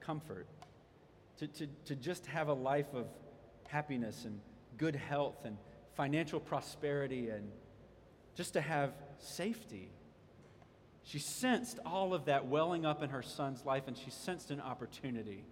comfort. 0.00 0.46
To, 1.38 1.46
to, 1.46 1.66
to 1.86 1.96
just 1.96 2.26
have 2.26 2.48
a 2.48 2.54
life 2.54 2.94
of 2.94 3.06
happiness 3.68 4.24
and 4.24 4.40
good 4.76 4.96
health 4.96 5.44
and 5.44 5.56
financial 5.94 6.40
prosperity 6.40 7.28
and 7.30 7.50
just 8.34 8.52
to 8.54 8.60
have 8.60 8.92
safety. 9.18 9.90
She 11.04 11.18
sensed 11.18 11.78
all 11.84 12.14
of 12.14 12.24
that 12.24 12.46
welling 12.46 12.84
up 12.84 13.02
in 13.02 13.10
her 13.10 13.22
son's 13.22 13.64
life, 13.64 13.84
and 13.86 13.96
she 13.96 14.10
sensed 14.10 14.50
an 14.50 14.60
opportunity 14.60 15.44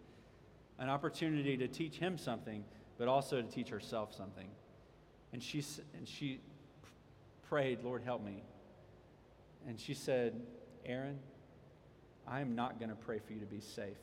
an 0.83 0.89
opportunity 0.89 1.57
to 1.57 1.69
teach 1.69 1.97
him 1.97 2.19
something, 2.19 2.65
but 2.99 3.07
also 3.07 3.41
to 3.41 3.49
teach 3.49 3.69
herself 3.69 4.13
something. 4.13 4.49
And 5.33 5.41
she, 5.41 5.65
and 5.97 6.09
she 6.09 6.41
prayed, 7.49 7.85
Lord, 7.85 8.03
help 8.03 8.25
me. 8.25 8.43
And 9.69 9.79
she 9.79 9.95
said, 9.95 10.41
Aaron, 10.85 11.21
I 12.27 12.41
am 12.41 12.57
not 12.57 12.81
going 12.81 12.89
to 12.89 12.97
pray 12.97 13.21
for 13.21 13.33
you 13.33 13.39
to 13.39 13.47
be 13.47 13.61
safe. 13.61 13.97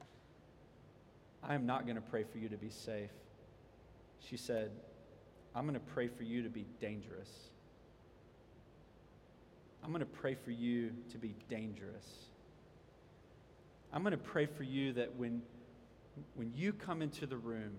I 1.42 1.54
am 1.54 1.66
not 1.66 1.84
going 1.84 1.96
to 1.96 2.02
pray 2.02 2.24
for 2.24 2.38
you 2.38 2.48
to 2.48 2.56
be 2.56 2.70
safe. 2.70 3.10
She 4.18 4.38
said, 4.38 4.70
I'm 5.54 5.64
going 5.64 5.74
to 5.74 5.92
pray 5.92 6.08
for 6.08 6.22
you 6.22 6.42
to 6.42 6.48
be 6.48 6.64
dangerous. 6.80 7.28
I'm 9.84 9.90
going 9.90 10.00
to 10.00 10.06
pray 10.06 10.34
for 10.34 10.50
you 10.50 10.92
to 11.12 11.18
be 11.18 11.34
dangerous. 11.50 12.06
I'm 13.92 14.02
going 14.02 14.12
to 14.12 14.16
pray 14.16 14.46
for 14.46 14.62
you 14.62 14.94
that 14.94 15.14
when, 15.16 15.42
when 16.34 16.52
you 16.54 16.72
come 16.72 17.02
into 17.02 17.26
the 17.26 17.36
room, 17.36 17.72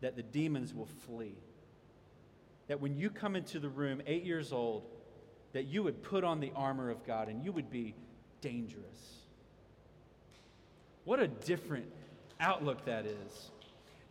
that 0.00 0.14
the 0.14 0.22
demons 0.22 0.72
will 0.72 0.88
flee. 1.06 1.34
That 2.68 2.80
when 2.80 2.96
you 2.96 3.10
come 3.10 3.34
into 3.34 3.58
the 3.58 3.68
room, 3.68 4.00
eight 4.06 4.24
years 4.24 4.52
old, 4.52 4.84
that 5.54 5.64
you 5.64 5.82
would 5.82 6.04
put 6.04 6.22
on 6.22 6.38
the 6.38 6.52
armor 6.54 6.88
of 6.88 7.04
God 7.04 7.28
and 7.28 7.44
you 7.44 7.50
would 7.50 7.70
be 7.70 7.94
dangerous. 8.40 9.16
What 11.04 11.18
a 11.18 11.26
different 11.26 11.90
outlook 12.38 12.84
that 12.84 13.06
is. 13.06 13.50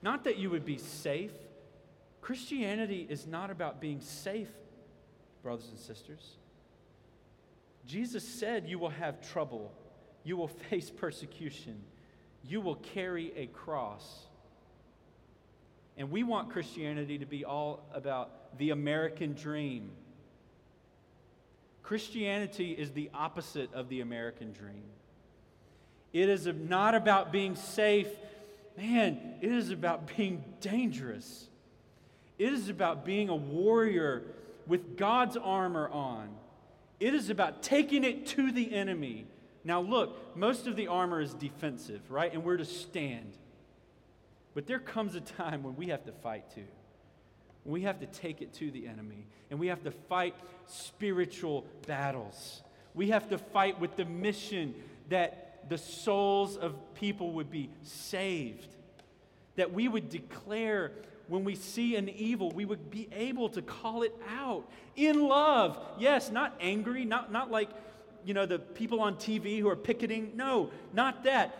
Not 0.01 0.25
that 0.25 0.37
you 0.37 0.49
would 0.49 0.65
be 0.65 0.77
safe. 0.77 1.31
Christianity 2.19 3.07
is 3.09 3.25
not 3.25 3.49
about 3.49 3.79
being 3.79 4.01
safe, 4.01 4.49
brothers 5.41 5.69
and 5.69 5.79
sisters. 5.79 6.35
Jesus 7.85 8.27
said 8.27 8.67
you 8.67 8.79
will 8.79 8.89
have 8.89 9.21
trouble, 9.21 9.71
you 10.23 10.37
will 10.37 10.47
face 10.69 10.89
persecution, 10.89 11.81
you 12.43 12.61
will 12.61 12.75
carry 12.75 13.31
a 13.35 13.47
cross. 13.47 14.25
And 15.97 16.11
we 16.11 16.23
want 16.23 16.51
Christianity 16.51 17.19
to 17.19 17.25
be 17.25 17.45
all 17.45 17.87
about 17.93 18.57
the 18.57 18.71
American 18.71 19.33
dream. 19.33 19.91
Christianity 21.83 22.71
is 22.71 22.91
the 22.91 23.09
opposite 23.13 23.73
of 23.73 23.87
the 23.87 24.01
American 24.01 24.51
dream. 24.51 24.83
It 26.11 26.27
is 26.27 26.47
not 26.47 26.95
about 26.95 27.31
being 27.31 27.55
safe 27.55 28.09
man, 28.77 29.35
it 29.41 29.51
is 29.51 29.71
about 29.71 30.15
being 30.15 30.43
dangerous. 30.61 31.47
It 32.37 32.51
is 32.51 32.67
about 32.67 33.05
being 33.05 33.29
a 33.29 33.35
warrior 33.35 34.23
with 34.67 34.97
God's 34.97 35.37
armor 35.37 35.87
on. 35.87 36.29
It 36.99 37.13
is 37.13 37.29
about 37.29 37.61
taking 37.61 38.03
it 38.03 38.25
to 38.27 38.51
the 38.51 38.73
enemy. 38.73 39.27
Now, 39.63 39.81
look, 39.81 40.37
most 40.37 40.67
of 40.67 40.75
the 40.75 40.87
armor 40.87 41.21
is 41.21 41.33
defensive, 41.33 42.09
right? 42.09 42.31
And 42.31 42.43
we're 42.43 42.57
to 42.57 42.65
stand. 42.65 43.37
But 44.53 44.67
there 44.67 44.79
comes 44.79 45.15
a 45.15 45.21
time 45.21 45.63
when 45.63 45.75
we 45.75 45.87
have 45.87 46.05
to 46.05 46.11
fight 46.11 46.53
too. 46.53 46.67
We 47.65 47.81
have 47.81 47.99
to 47.99 48.05
take 48.05 48.41
it 48.41 48.53
to 48.55 48.71
the 48.71 48.87
enemy. 48.87 49.27
And 49.49 49.59
we 49.59 49.67
have 49.67 49.83
to 49.83 49.91
fight 49.91 50.35
spiritual 50.67 51.65
battles. 51.87 52.61
We 52.93 53.09
have 53.09 53.27
to 53.29 53.37
fight 53.37 53.79
with 53.79 53.95
the 53.97 54.05
mission 54.05 54.75
that 55.09 55.67
the 55.67 55.77
souls 55.77 56.57
of 56.57 56.75
people 56.93 57.33
would 57.33 57.49
be 57.49 57.69
saved. 57.81 58.75
That 59.55 59.73
we 59.73 59.87
would 59.87 60.09
declare 60.09 60.91
when 61.27 61.43
we 61.43 61.55
see 61.55 61.95
an 61.95 62.09
evil, 62.09 62.51
we 62.51 62.65
would 62.65 62.91
be 62.91 63.07
able 63.11 63.49
to 63.49 63.61
call 63.61 64.03
it 64.03 64.15
out 64.29 64.69
in 64.95 65.27
love. 65.27 65.79
Yes, 65.97 66.31
not 66.31 66.55
angry, 66.59 67.05
not, 67.05 67.31
not 67.31 67.49
like, 67.49 67.69
you 68.23 68.33
know, 68.33 68.45
the 68.45 68.59
people 68.59 69.01
on 69.01 69.15
TV 69.15 69.59
who 69.59 69.69
are 69.69 69.75
picketing. 69.75 70.31
No, 70.35 70.71
not 70.93 71.23
that. 71.23 71.57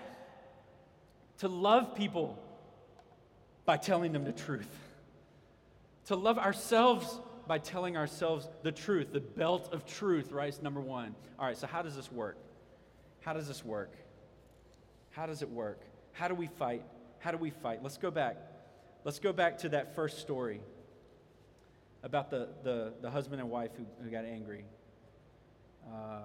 To 1.39 1.47
love 1.47 1.95
people 1.95 2.37
by 3.65 3.77
telling 3.77 4.11
them 4.11 4.23
the 4.23 4.31
truth. 4.31 4.69
To 6.05 6.15
love 6.15 6.37
ourselves 6.37 7.19
by 7.47 7.57
telling 7.59 7.95
ourselves 7.97 8.47
the 8.63 8.71
truth, 8.71 9.13
the 9.13 9.19
belt 9.19 9.69
of 9.71 9.85
truth, 9.85 10.31
right? 10.31 10.61
Number 10.63 10.81
one. 10.81 11.15
All 11.39 11.45
right, 11.45 11.57
so 11.57 11.67
how 11.67 11.81
does 11.81 11.95
this 11.95 12.11
work? 12.11 12.37
How 13.21 13.33
does 13.33 13.47
this 13.47 13.63
work? 13.63 13.91
How 15.11 15.25
does 15.25 15.41
it 15.41 15.49
work? 15.49 15.81
How 16.13 16.27
do 16.27 16.35
we 16.35 16.47
fight? 16.47 16.83
How 17.19 17.31
do 17.31 17.37
we 17.37 17.49
fight? 17.49 17.81
Let's 17.83 17.97
go 17.97 18.11
back. 18.11 18.37
Let's 19.05 19.19
go 19.19 19.31
back 19.31 19.59
to 19.59 19.69
that 19.69 19.93
first 19.93 20.17
story 20.17 20.61
about 22.01 22.31
the, 22.31 22.49
the, 22.63 22.93
the 23.03 23.11
husband 23.11 23.39
and 23.39 23.51
wife 23.51 23.69
who, 23.77 23.85
who 24.03 24.09
got 24.09 24.25
angry, 24.25 24.65
uh, 25.87 26.21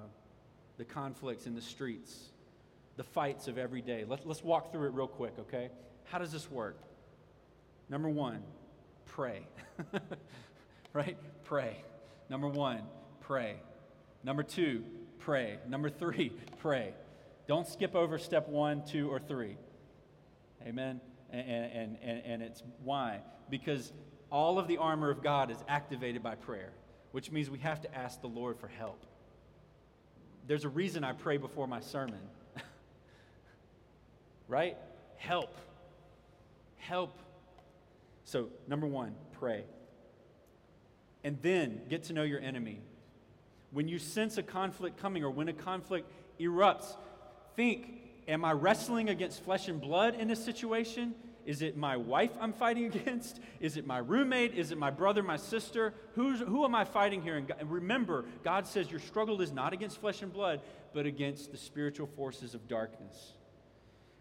the 0.78 0.86
conflicts 0.86 1.46
in 1.46 1.54
the 1.54 1.60
streets, 1.60 2.30
the 2.96 3.04
fights 3.04 3.48
of 3.48 3.58
every 3.58 3.82
day. 3.82 4.06
Let, 4.08 4.26
let's 4.26 4.42
walk 4.42 4.72
through 4.72 4.88
it 4.88 4.94
real 4.94 5.08
quick, 5.08 5.34
okay? 5.40 5.68
How 6.04 6.16
does 6.16 6.32
this 6.32 6.50
work? 6.50 6.78
Number 7.90 8.08
one, 8.08 8.42
pray. 9.04 9.46
right? 10.94 11.18
Pray. 11.44 11.76
Number 12.30 12.48
one, 12.48 12.80
pray. 13.20 13.56
Number 14.24 14.42
two, 14.42 14.84
pray. 15.18 15.58
Number 15.68 15.90
three, 15.90 16.32
pray. 16.60 16.94
Don't 17.46 17.68
skip 17.68 17.94
over 17.94 18.16
step 18.16 18.48
one, 18.48 18.86
two, 18.86 19.10
or 19.10 19.20
three. 19.20 19.58
Amen? 20.66 21.02
And, 21.32 21.96
and, 22.02 22.22
and, 22.24 22.42
it's 22.42 22.62
why? 22.82 23.20
Because 23.48 23.92
all 24.30 24.58
of 24.58 24.66
the 24.66 24.78
armor 24.78 25.10
of 25.10 25.22
God 25.22 25.50
is 25.50 25.58
activated 25.68 26.22
by 26.22 26.34
prayer, 26.34 26.72
which 27.12 27.30
means 27.30 27.48
we 27.50 27.58
have 27.60 27.80
to 27.82 27.94
ask 27.94 28.20
the 28.20 28.28
Lord 28.28 28.58
for 28.58 28.68
help. 28.68 29.04
There's 30.46 30.64
a 30.64 30.68
reason 30.68 31.04
I 31.04 31.12
pray 31.12 31.36
before 31.36 31.68
my 31.68 31.80
sermon. 31.80 32.18
right? 34.48 34.76
Help. 35.16 35.54
Help. 36.78 37.16
So, 38.24 38.48
number 38.66 38.86
one, 38.86 39.14
pray. 39.38 39.64
And 41.22 41.38
then 41.42 41.82
get 41.88 42.04
to 42.04 42.12
know 42.12 42.22
your 42.22 42.40
enemy. 42.40 42.80
When 43.70 43.86
you 43.86 43.98
sense 43.98 44.38
a 44.38 44.42
conflict 44.42 44.96
coming 44.96 45.22
or 45.22 45.30
when 45.30 45.48
a 45.48 45.52
conflict 45.52 46.10
erupts, 46.40 46.96
think 47.54 47.99
Am 48.30 48.44
I 48.44 48.52
wrestling 48.52 49.08
against 49.08 49.42
flesh 49.42 49.66
and 49.66 49.80
blood 49.80 50.14
in 50.14 50.28
this 50.28 50.42
situation? 50.42 51.16
Is 51.44 51.62
it 51.62 51.76
my 51.76 51.96
wife 51.96 52.30
I'm 52.40 52.52
fighting 52.52 52.84
against? 52.94 53.40
Is 53.58 53.76
it 53.76 53.84
my 53.84 53.98
roommate? 53.98 54.54
Is 54.54 54.70
it 54.70 54.78
my 54.78 54.90
brother, 54.90 55.20
my 55.20 55.36
sister? 55.36 55.94
Who's, 56.14 56.38
who 56.38 56.64
am 56.64 56.76
I 56.76 56.84
fighting 56.84 57.22
here? 57.22 57.36
And 57.36 57.52
remember, 57.64 58.24
God 58.44 58.68
says 58.68 58.88
your 58.88 59.00
struggle 59.00 59.40
is 59.40 59.50
not 59.50 59.72
against 59.72 60.00
flesh 60.00 60.22
and 60.22 60.32
blood, 60.32 60.60
but 60.94 61.06
against 61.06 61.50
the 61.50 61.58
spiritual 61.58 62.06
forces 62.06 62.54
of 62.54 62.68
darkness. 62.68 63.32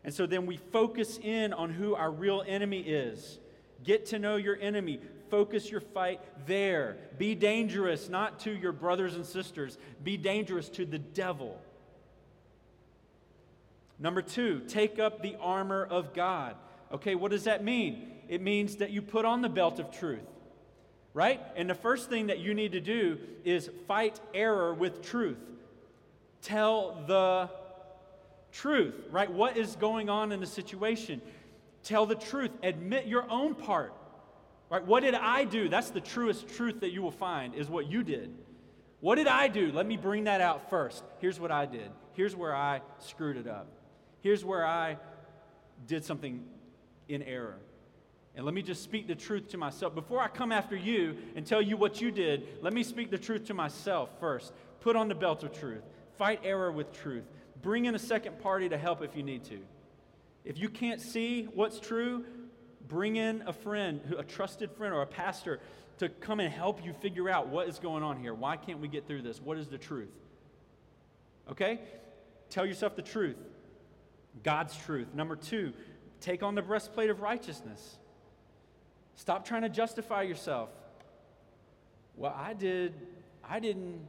And 0.04 0.12
so 0.12 0.26
then 0.26 0.48
we 0.48 0.58
focus 0.58 1.20
in 1.22 1.54
on 1.54 1.70
who 1.70 1.94
our 1.94 2.10
real 2.10 2.44
enemy 2.48 2.80
is. 2.80 3.38
Get 3.84 4.08
to 4.08 4.18
know 4.18 4.38
your 4.38 4.58
enemy. 4.60 5.00
Focus 5.30 5.70
your 5.70 5.82
fight 5.82 6.20
there. 6.48 6.98
Be 7.20 7.36
dangerous, 7.36 8.10
not 8.10 8.40
to 8.40 8.52
your 8.52 8.72
brothers 8.72 9.14
and 9.14 9.24
sisters, 9.24 9.78
be 10.04 10.18
dangerous 10.18 10.68
to 10.70 10.86
the 10.86 10.98
devil. 10.98 11.62
Number 14.00 14.22
two, 14.22 14.62
take 14.68 14.98
up 14.98 15.22
the 15.22 15.36
armor 15.42 15.86
of 15.86 16.14
God. 16.14 16.56
Okay, 16.92 17.16
what 17.16 17.32
does 17.32 17.44
that 17.44 17.64
mean? 17.64 18.12
It 18.28 18.42
means 18.42 18.78
that 18.78 18.92
you 18.92 19.02
put 19.02 19.26
on 19.26 19.42
the 19.42 19.50
belt 19.50 19.80
of 19.80 19.92
truth, 19.92 20.28
right? 21.14 21.42
And 21.56 21.70
the 21.70 21.76
first 21.76 22.10
thing 22.10 22.28
that 22.28 22.40
you 22.40 22.54
need 22.54 22.72
to 22.72 22.80
do 22.80 23.18
is 23.44 23.70
fight 23.88 24.20
error 24.34 24.74
with 24.74 25.02
truth. 25.02 25.38
Tell 26.42 27.04
the 27.08 27.50
truth, 28.52 28.96
right? 29.12 29.30
What 29.30 29.58
is 29.58 29.76
going 29.76 30.10
on 30.10 30.32
in 30.32 30.40
the 30.40 30.48
situation? 30.48 31.22
Tell 31.84 32.06
the 32.06 32.16
truth. 32.16 32.52
Admit 32.64 33.08
your 33.08 33.30
own 33.30 33.56
part. 33.56 33.94
Right? 34.70 34.86
What 34.86 35.02
did 35.02 35.16
I 35.16 35.46
do? 35.46 35.68
That's 35.68 35.90
the 35.90 36.02
truest 36.02 36.48
truth 36.48 36.82
that 36.82 36.92
you 36.92 37.02
will 37.02 37.12
find 37.12 37.56
is 37.56 37.68
what 37.68 37.88
you 37.88 38.04
did. 38.04 38.34
What 39.00 39.16
did 39.16 39.28
I 39.28 39.48
do? 39.48 39.72
Let 39.72 39.88
me 39.88 39.98
bring 39.98 40.26
that 40.26 40.42
out 40.42 40.70
first. 40.70 41.04
Here's 41.20 41.40
what 41.40 41.52
I 41.52 41.66
did. 41.66 41.90
Here's 42.14 42.36
where 42.36 42.56
I 42.56 42.82
screwed 43.00 43.38
it 43.38 43.48
up. 43.48 43.68
Here's 44.22 44.44
where 44.44 44.66
I 44.66 44.98
did 45.88 46.04
something 46.04 46.46
in 47.08 47.24
error. 47.24 47.58
And 48.36 48.46
let 48.46 48.54
me 48.54 48.62
just 48.62 48.84
speak 48.84 49.08
the 49.08 49.16
truth 49.16 49.50
to 49.50 49.58
myself. 49.58 49.96
Before 49.96 50.22
I 50.22 50.28
come 50.28 50.52
after 50.52 50.76
you 50.76 51.18
and 51.36 51.46
tell 51.46 51.62
you 51.62 51.78
what 51.78 52.00
you 52.00 52.12
did, 52.12 52.48
let 52.62 52.74
me 52.74 52.84
speak 52.84 53.12
the 53.12 53.18
truth 53.18 53.46
to 53.46 53.54
myself 53.54 54.10
first. 54.20 54.54
Put 54.82 54.96
on 54.96 55.08
the 55.08 55.16
belt 55.16 55.44
of 55.44 55.52
truth. 55.52 55.84
Fight 56.18 56.42
error 56.44 56.72
with 56.72 56.94
truth. 56.94 57.26
Bring 57.62 57.86
in 57.86 57.96
a 57.96 58.00
second 58.00 58.40
party 58.40 58.70
to 58.70 58.78
help 58.78 59.02
if 59.02 59.16
you 59.16 59.24
need 59.24 59.44
to. 59.46 59.60
If 60.46 60.58
you 60.58 60.70
can't 60.70 61.02
see 61.02 61.50
what's 61.54 61.80
true, 61.80 62.24
bring 62.88 63.18
in 63.18 63.44
a 63.46 63.54
friend, 63.54 64.00
a 64.18 64.24
trusted 64.24 64.72
friend 64.72 64.94
or 64.94 65.02
a 65.02 65.08
pastor 65.08 65.60
to 65.98 66.08
come 66.08 66.40
and 66.40 66.52
help 66.52 66.84
you 66.86 66.94
figure 66.94 67.30
out 67.30 67.50
what 67.50 67.68
is 67.68 67.78
going 67.78 68.04
on 68.04 68.18
here. 68.18 68.34
Why 68.34 68.56
can't 68.56 68.80
we 68.80 68.88
get 68.88 69.06
through 69.06 69.24
this? 69.24 69.42
What 69.42 69.58
is 69.58 69.68
the 69.68 69.78
truth? 69.78 70.14
Okay? 71.52 71.80
Tell 72.50 72.66
yourself 72.66 72.96
the 72.96 73.02
truth. 73.02 73.36
God's 74.44 74.76
truth. 74.78 75.08
Number 75.14 75.36
two, 75.36 75.74
take 76.22 76.44
on 76.44 76.56
the 76.56 76.62
breastplate 76.62 77.10
of 77.10 77.22
righteousness. 77.22 77.98
Stop 79.16 79.46
trying 79.46 79.64
to 79.64 79.70
justify 79.70 80.22
yourself. 80.22 80.70
Well, 82.16 82.36
I 82.38 82.54
did, 82.54 82.94
I 83.44 83.60
didn't, 83.60 84.00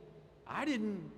I 0.47 0.65
didn't, 0.65 1.11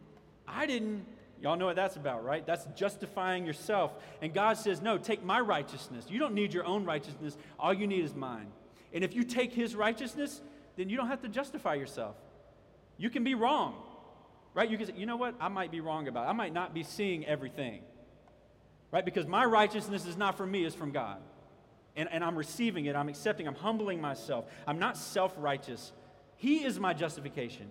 I 0.47 0.67
didn't. 0.67 1.05
Y'all 1.41 1.57
know 1.57 1.67
what 1.67 1.77
that's 1.77 1.97
about, 1.97 2.25
right? 2.25 2.47
That's 2.47 2.67
justifying 2.77 3.45
yourself. 3.45 3.93
And 4.21 4.33
God 4.33 4.59
says, 4.59 4.81
No, 4.81 4.97
take 4.97 5.25
my 5.25 5.41
righteousness. 5.41 6.07
You 6.09 6.19
don't 6.19 6.35
need 6.35 6.55
your 6.55 6.65
own 6.65 6.85
righteousness. 6.85 7.37
All 7.59 7.75
you 7.75 7.87
need 7.87 8.05
is 8.05 8.15
mine. 8.15 8.47
And 8.93 9.03
if 9.03 9.15
you 9.15 9.25
take 9.25 9.53
his 9.53 9.75
righteousness, 9.75 10.41
then 10.77 10.89
you 10.89 10.97
don't 10.97 11.09
have 11.09 11.23
to 11.23 11.29
justify 11.29 11.75
yourself. 11.75 12.17
You 12.97 13.11
can 13.11 13.25
be 13.25 13.35
wrong, 13.35 13.75
right? 14.55 14.71
You 14.71 14.77
can 14.79 14.87
say, 14.87 14.95
You 14.97 15.07
know 15.07 15.17
what? 15.17 15.35
I 15.41 15.49
might 15.49 15.71
be 15.71 15.81
wrong 15.81 16.09
about 16.09 16.27
it. 16.27 16.31
I 16.31 16.33
might 16.33 16.53
not 16.53 16.75
be 16.75 16.83
seeing 16.83 17.27
everything, 17.27 17.83
right? 18.93 19.05
Because 19.05 19.27
my 19.27 19.45
righteousness 19.45 20.07
is 20.07 20.17
not 20.17 20.37
from 20.37 20.53
me, 20.53 20.65
it's 20.65 20.77
from 20.77 20.93
God. 20.93 21.17
And, 21.97 22.09
and 22.13 22.23
I'm 22.23 22.37
receiving 22.37 22.85
it, 22.85 22.95
I'm 22.95 23.09
accepting, 23.09 23.49
I'm 23.49 23.55
humbling 23.55 24.01
myself. 24.01 24.45
I'm 24.67 24.79
not 24.79 24.97
self 24.97 25.35
righteous. 25.37 25.93
He 26.37 26.65
is 26.65 26.79
my 26.79 26.93
justification. 26.93 27.69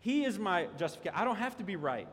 He 0.00 0.24
is 0.24 0.38
my 0.38 0.66
justification. 0.78 1.18
I 1.18 1.24
don't 1.24 1.36
have 1.36 1.56
to 1.58 1.64
be 1.64 1.76
right. 1.76 2.08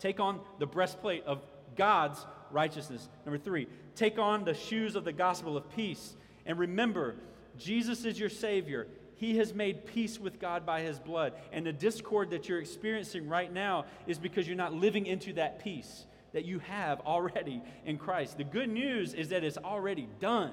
Take 0.00 0.20
on 0.20 0.40
the 0.58 0.66
breastplate 0.66 1.24
of 1.24 1.42
God's 1.76 2.24
righteousness. 2.50 3.08
Number 3.26 3.38
three, 3.38 3.68
take 3.96 4.18
on 4.18 4.44
the 4.44 4.54
shoes 4.54 4.96
of 4.96 5.04
the 5.04 5.12
gospel 5.12 5.56
of 5.56 5.68
peace. 5.74 6.14
And 6.46 6.58
remember, 6.58 7.16
Jesus 7.58 8.04
is 8.04 8.18
your 8.18 8.28
Savior. 8.28 8.86
He 9.16 9.38
has 9.38 9.54
made 9.54 9.86
peace 9.86 10.18
with 10.18 10.38
God 10.38 10.64
by 10.64 10.82
His 10.82 10.98
blood. 10.98 11.32
And 11.52 11.66
the 11.66 11.72
discord 11.72 12.30
that 12.30 12.48
you're 12.48 12.60
experiencing 12.60 13.28
right 13.28 13.52
now 13.52 13.86
is 14.06 14.18
because 14.18 14.46
you're 14.46 14.56
not 14.56 14.74
living 14.74 15.06
into 15.06 15.32
that 15.34 15.62
peace 15.64 16.04
that 16.34 16.44
you 16.44 16.58
have 16.58 17.00
already 17.00 17.62
in 17.86 17.96
Christ. 17.96 18.36
The 18.36 18.44
good 18.44 18.68
news 18.68 19.14
is 19.14 19.30
that 19.30 19.42
it's 19.42 19.56
already 19.56 20.08
done. 20.20 20.50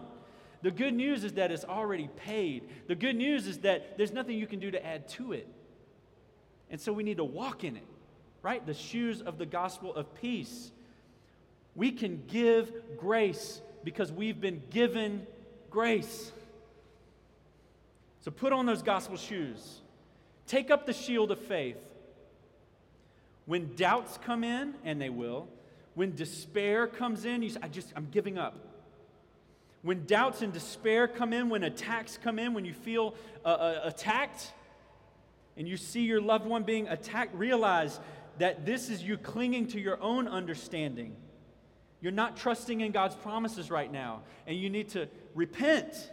The 0.62 0.72
good 0.72 0.94
news 0.94 1.24
is 1.24 1.34
that 1.34 1.52
it's 1.52 1.66
already 1.66 2.08
paid. 2.18 2.70
The 2.88 2.96
good 2.96 3.16
news 3.16 3.48
is 3.48 3.60
that 3.60 3.98
there's 3.98 4.14
nothing 4.14 4.38
you 4.38 4.48
can 4.48 4.60
do 4.60 4.72
to 4.72 4.86
add 4.86 5.10
to 5.10 5.34
it. 5.34 5.48
And 6.70 6.80
so 6.80 6.94
we 6.94 7.04
need 7.04 7.18
to 7.18 7.24
walk 7.24 7.64
in 7.64 7.76
it, 7.76 7.88
right? 8.44 8.66
The 8.66 8.76
shoes 8.76 9.22
of 9.22 9.38
the 9.40 9.46
gospel 9.46 9.94
of 9.94 10.14
peace. 10.22 10.72
We 11.76 11.92
can 11.92 12.24
give 12.28 12.72
grace 12.98 13.60
because 13.84 14.12
we've 14.12 14.40
been 14.40 14.62
given 14.70 15.26
grace. 15.72 16.32
So 18.22 18.30
put 18.30 18.54
on 18.54 18.68
those 18.68 18.84
gospel 18.84 19.18
shoes. 19.18 19.82
Take 20.46 20.70
up 20.70 20.86
the 20.86 20.94
shield 20.94 21.32
of 21.32 21.40
faith. 21.40 21.78
When 23.48 23.76
doubts 23.76 24.20
come 24.24 24.44
in, 24.44 24.76
and 24.86 25.02
they 25.02 25.10
will, 25.10 25.48
when 26.02 26.16
despair 26.16 26.88
comes 26.88 27.26
in, 27.26 27.44
you 27.44 27.52
say, 27.52 27.60
I 27.62 27.68
just, 27.68 27.94
I'm 27.96 28.08
giving 28.10 28.40
up. 28.40 28.58
When 29.84 30.08
doubts 30.08 30.42
and 30.42 30.52
despair 30.52 31.08
come 31.08 31.32
in, 31.32 31.48
when 31.48 31.62
attacks 31.62 32.18
come 32.18 32.40
in, 32.40 32.56
when 32.56 32.66
you 32.66 32.74
feel 32.74 33.14
uh, 33.46 33.50
uh, 33.50 33.82
attacked, 33.84 34.52
and 35.56 35.68
you 35.68 35.78
see 35.78 36.02
your 36.02 36.20
loved 36.20 36.48
one 36.48 36.64
being 36.64 36.88
attacked, 36.88 37.36
realize 37.36 38.00
that 38.40 38.66
this 38.66 38.90
is 38.90 39.04
you 39.04 39.16
clinging 39.16 39.68
to 39.68 39.80
your 39.80 40.02
own 40.02 40.28
understanding. 40.28 41.16
You're 42.02 42.12
not 42.12 42.36
trusting 42.36 42.82
in 42.82 42.92
God's 42.92 43.14
promises 43.14 43.70
right 43.70 43.92
now, 43.92 44.22
and 44.48 44.58
you 44.58 44.72
need 44.72 44.90
to 44.90 45.08
repent. 45.36 46.10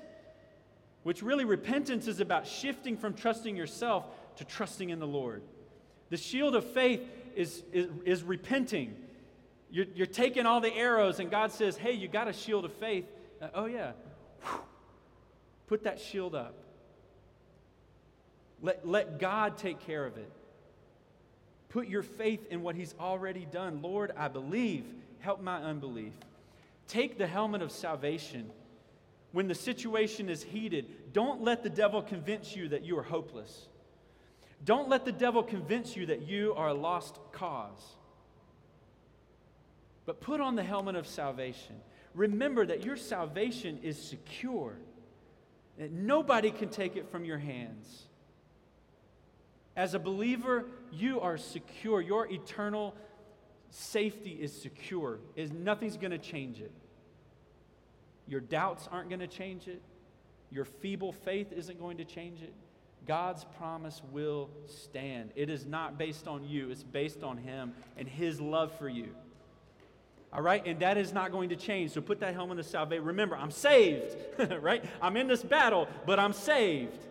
Which 1.03 1.23
really, 1.23 1.47
repentance 1.47 2.09
is 2.09 2.21
about 2.21 2.47
shifting 2.47 2.99
from 2.99 3.15
trusting 3.15 3.57
yourself 3.57 4.05
to 4.37 4.45
trusting 4.45 4.91
in 4.91 4.99
the 4.99 5.07
Lord. 5.07 5.41
The 6.11 6.19
shield 6.19 6.55
of 6.55 6.71
faith 6.75 7.01
is, 7.35 7.63
is, 7.73 7.89
is 8.05 8.23
repenting. 8.23 8.95
You're, 9.71 9.87
you're, 9.95 10.07
taking 10.07 10.47
all 10.47 10.61
the 10.61 10.75
arrows, 10.75 11.21
and 11.21 11.31
God 11.31 11.53
says, 11.53 11.77
Hey, 11.77 11.93
you 11.93 12.09
got 12.09 12.29
a 12.29 12.33
shield 12.33 12.65
of 12.65 12.73
faith. 12.75 13.05
Uh, 13.41 13.49
oh, 13.55 13.67
yeah. 13.67 13.93
Put 15.67 15.85
that 15.85 16.01
shield 16.01 16.35
up. 16.35 16.55
Let, 18.63 18.89
let 18.89 19.19
God 19.19 19.59
take 19.59 19.81
care 19.81 20.05
of 20.05 20.17
it. 20.17 20.31
Put 21.69 21.89
your 21.89 22.03
faith 22.03 22.47
in 22.51 22.63
what 22.63 22.75
He's 22.75 22.95
already 22.99 23.45
done. 23.45 23.83
Lord, 23.83 24.13
I 24.17 24.29
believe. 24.29 24.85
Help 25.21 25.43
my 25.43 25.59
unbelief. 25.59 26.13
Take 26.87 27.19
the 27.19 27.27
helmet 27.27 27.61
of 27.61 27.71
salvation. 27.71 28.51
When 29.33 29.49
the 29.49 29.55
situation 29.55 30.31
is 30.31 30.43
heated, 30.43 31.13
don't 31.13 31.43
let 31.43 31.63
the 31.63 31.71
devil 31.71 32.01
convince 32.01 32.57
you 32.57 32.69
that 32.69 32.85
you 32.85 32.99
are 32.99 33.03
hopeless. 33.03 33.69
Don't 34.65 34.89
let 34.89 35.05
the 35.05 35.13
devil 35.13 35.43
convince 35.43 35.97
you 35.97 36.07
that 36.07 36.23
you 36.23 36.55
are 36.55 36.69
a 36.69 36.75
lost 36.75 37.19
cause. 37.33 37.97
But 40.09 40.23
put 40.23 40.41
on 40.41 40.57
the 40.57 40.63
helmet 40.63 40.97
of 40.97 41.07
salvation. 41.07 41.77
Remember 42.15 42.65
that 42.65 42.83
your 42.83 42.97
salvation 42.97 43.79
is 43.83 44.01
secure, 44.01 44.79
that 45.77 45.93
nobody 45.93 46.51
can 46.51 46.71
take 46.71 46.97
it 46.97 47.11
from 47.11 47.27
your 47.27 47.37
hands. 47.37 48.07
As 49.77 49.93
a 49.93 49.99
believer, 49.99 50.65
you 50.91 51.21
are 51.21 51.37
secure. 51.37 52.01
Your 52.01 52.27
eternal 52.27 52.95
safety 53.69 54.31
is 54.31 54.51
secure. 54.51 55.19
Is 55.37 55.53
nothing's 55.53 55.99
going 55.99 56.13
to 56.13 56.19
change 56.19 56.59
it. 56.63 56.73
Your 58.27 58.41
doubts 58.41 58.89
aren't 58.91 59.11
going 59.11 59.21
to 59.21 59.27
change 59.27 59.69
it. 59.69 59.83
Your 60.51 60.65
feeble 60.65 61.13
faith 61.13 61.53
isn't 61.53 61.79
going 61.79 61.99
to 61.99 62.07
change 62.07 62.41
it. 62.41 62.55
God's 63.07 63.45
promise 63.59 64.01
will 64.11 64.49
stand. 64.65 65.33
It 65.37 65.51
is 65.51 65.67
not 65.67 65.99
based 65.99 66.27
on 66.27 66.49
you, 66.49 66.71
it's 66.71 66.83
based 66.83 67.23
on 67.23 67.37
Him 67.37 67.75
and 67.99 68.09
His 68.09 68.41
love 68.41 68.73
for 68.79 68.89
you. 68.89 69.15
All 70.33 70.43
right? 70.43 70.65
And 70.67 70.81
that 70.81 70.99
is 70.99 71.13
not 71.13 71.33
going 71.33 71.49
to 71.49 71.57
change. 71.57 71.93
So 71.93 72.01
put 72.01 72.21
that 72.21 72.35
helmet 72.35 72.59
of 72.59 72.67
salvation. 72.67 73.05
Remember, 73.05 73.37
I'm 73.37 73.51
saved, 73.51 74.17
right? 74.61 74.85
I'm 75.01 75.17
in 75.17 75.27
this 75.27 75.43
battle, 75.43 75.89
but 76.07 76.19
I'm 76.19 76.33
saved 76.33 77.05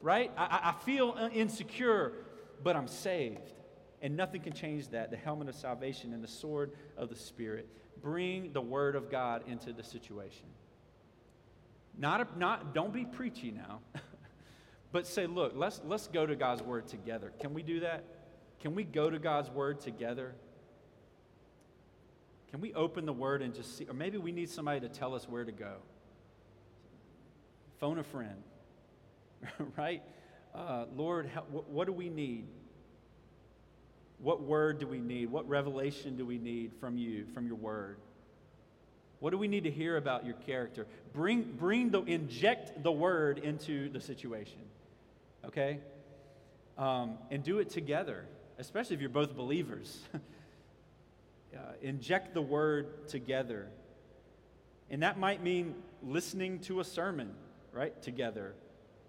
right? 0.00 0.30
I, 0.36 0.72
I 0.74 0.84
feel 0.84 1.30
insecure, 1.32 2.12
but 2.62 2.76
I'm 2.76 2.88
saved. 2.88 3.52
And 4.02 4.16
nothing 4.16 4.40
can 4.40 4.52
change 4.52 4.88
that. 4.88 5.10
The 5.10 5.16
helmet 5.16 5.48
of 5.48 5.54
salvation 5.54 6.14
and 6.14 6.24
the 6.24 6.28
sword 6.28 6.72
of 6.96 7.10
the 7.10 7.16
Spirit. 7.16 7.68
Bring 8.02 8.52
the 8.52 8.62
word 8.62 8.96
of 8.96 9.10
God 9.10 9.42
into 9.46 9.72
the 9.72 9.82
situation. 9.82 10.46
Not, 11.98 12.20
a, 12.22 12.38
not 12.38 12.72
don't 12.72 12.92
be 12.92 13.04
preachy 13.04 13.50
now, 13.50 13.80
but 14.92 15.06
say, 15.06 15.26
look, 15.26 15.52
let's, 15.54 15.82
let's 15.84 16.06
go 16.06 16.24
to 16.24 16.34
God's 16.34 16.62
word 16.62 16.88
together. 16.88 17.32
Can 17.40 17.52
we 17.52 17.62
do 17.62 17.80
that? 17.80 18.04
Can 18.60 18.74
we 18.74 18.84
go 18.84 19.10
to 19.10 19.18
God's 19.18 19.50
word 19.50 19.80
together? 19.80 20.34
Can 22.50 22.60
we 22.60 22.74
open 22.74 23.06
the 23.06 23.12
word 23.12 23.42
and 23.42 23.54
just 23.54 23.78
see? 23.78 23.86
Or 23.86 23.94
maybe 23.94 24.18
we 24.18 24.32
need 24.32 24.50
somebody 24.50 24.80
to 24.80 24.88
tell 24.88 25.14
us 25.14 25.28
where 25.28 25.44
to 25.44 25.52
go. 25.52 25.74
Phone 27.78 27.98
a 27.98 28.04
friend. 28.04 28.42
right? 29.76 30.02
Uh, 30.54 30.86
Lord, 30.96 31.30
how, 31.32 31.42
what, 31.50 31.68
what 31.68 31.86
do 31.86 31.92
we 31.92 32.08
need? 32.08 32.46
What 34.18 34.42
word 34.42 34.78
do 34.78 34.86
we 34.86 34.98
need? 34.98 35.30
What 35.30 35.48
revelation 35.48 36.16
do 36.16 36.26
we 36.26 36.38
need 36.38 36.72
from 36.80 36.98
you, 36.98 37.24
from 37.32 37.46
your 37.46 37.56
word? 37.56 37.96
What 39.20 39.30
do 39.30 39.38
we 39.38 39.48
need 39.48 39.64
to 39.64 39.70
hear 39.70 39.96
about 39.96 40.24
your 40.24 40.34
character? 40.34 40.86
Bring, 41.12 41.42
bring 41.42 41.90
the, 41.90 42.02
inject 42.02 42.82
the 42.82 42.92
word 42.92 43.38
into 43.38 43.90
the 43.90 44.00
situation, 44.00 44.60
okay? 45.44 45.78
Um, 46.78 47.18
and 47.30 47.42
do 47.42 47.58
it 47.58 47.70
together, 47.70 48.24
especially 48.58 48.96
if 48.96 49.00
you're 49.00 49.10
both 49.10 49.36
believers. 49.36 50.00
uh, 51.56 51.72
inject 51.82 52.34
the 52.34 52.42
word 52.42 53.08
together. 53.08 53.68
And 54.90 55.02
that 55.02 55.18
might 55.18 55.42
mean 55.42 55.74
listening 56.02 56.60
to 56.60 56.80
a 56.80 56.84
sermon, 56.84 57.34
right, 57.72 58.00
together. 58.02 58.54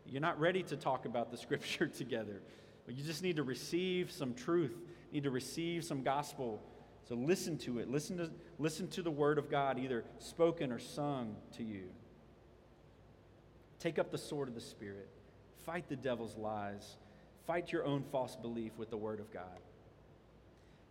You're 0.06 0.22
not 0.22 0.40
ready 0.40 0.64
to 0.64 0.76
talk 0.76 1.06
about 1.06 1.32
the 1.32 1.38
scripture 1.46 1.88
together, 1.88 2.42
but 2.86 2.96
you 2.96 3.04
just 3.04 3.24
need 3.24 3.38
to 3.38 3.44
receive 3.44 4.12
some 4.12 4.34
truth, 4.34 4.76
need 5.12 5.24
to 5.24 5.32
receive 5.32 5.84
some 5.84 6.04
gospel 6.04 6.62
so 7.08 7.16
listen 7.16 7.58
to 7.60 7.80
it. 7.80 7.90
Listen 7.90 8.18
to, 8.18 8.32
listen 8.58 8.88
to 8.90 9.02
the 9.02 9.12
word 9.12 9.38
of 9.38 9.50
God, 9.50 9.80
either 9.80 10.06
spoken 10.20 10.72
or 10.72 10.80
sung 10.80 11.36
to 11.58 11.64
you. 11.64 11.90
Take 13.80 14.00
up 14.00 14.12
the 14.12 14.18
sword 14.18 14.48
of 14.48 14.56
the 14.56 14.62
Spirit. 14.62 15.10
Fight 15.66 15.90
the 15.90 15.96
devil's 15.96 16.38
lies. 16.38 16.98
Fight 17.46 17.72
your 17.72 17.84
own 17.84 18.04
false 18.12 18.36
belief 18.36 18.72
with 18.78 18.90
the 18.90 18.98
word 18.98 19.20
of 19.20 19.30
God. 19.30 19.60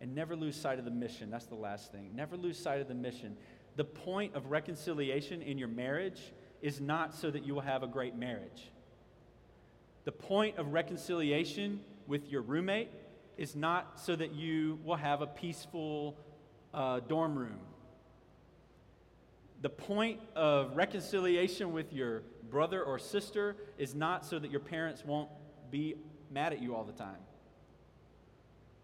And 0.01 0.15
never 0.15 0.35
lose 0.35 0.55
sight 0.55 0.79
of 0.79 0.85
the 0.85 0.91
mission. 0.91 1.29
That's 1.29 1.45
the 1.45 1.55
last 1.55 1.91
thing. 1.91 2.11
Never 2.15 2.35
lose 2.35 2.57
sight 2.57 2.81
of 2.81 2.87
the 2.87 2.95
mission. 2.95 3.37
The 3.75 3.85
point 3.85 4.35
of 4.35 4.47
reconciliation 4.47 5.41
in 5.41 5.57
your 5.57 5.67
marriage 5.67 6.33
is 6.61 6.81
not 6.81 7.13
so 7.13 7.31
that 7.31 7.45
you 7.45 7.53
will 7.53 7.61
have 7.61 7.83
a 7.83 7.87
great 7.87 8.15
marriage. 8.15 8.71
The 10.03 10.11
point 10.11 10.57
of 10.57 10.73
reconciliation 10.73 11.81
with 12.07 12.29
your 12.29 12.41
roommate 12.41 12.89
is 13.37 13.55
not 13.55 13.99
so 13.99 14.15
that 14.15 14.33
you 14.33 14.79
will 14.83 14.95
have 14.95 15.21
a 15.21 15.27
peaceful 15.27 16.17
uh, 16.73 16.99
dorm 17.01 17.37
room. 17.37 17.59
The 19.61 19.69
point 19.69 20.19
of 20.35 20.75
reconciliation 20.75 21.71
with 21.71 21.93
your 21.93 22.23
brother 22.49 22.83
or 22.83 22.97
sister 22.97 23.55
is 23.77 23.93
not 23.93 24.25
so 24.25 24.39
that 24.39 24.49
your 24.49 24.59
parents 24.59 25.05
won't 25.05 25.29
be 25.69 25.95
mad 26.31 26.53
at 26.53 26.61
you 26.61 26.75
all 26.75 26.83
the 26.83 26.91
time. 26.91 27.19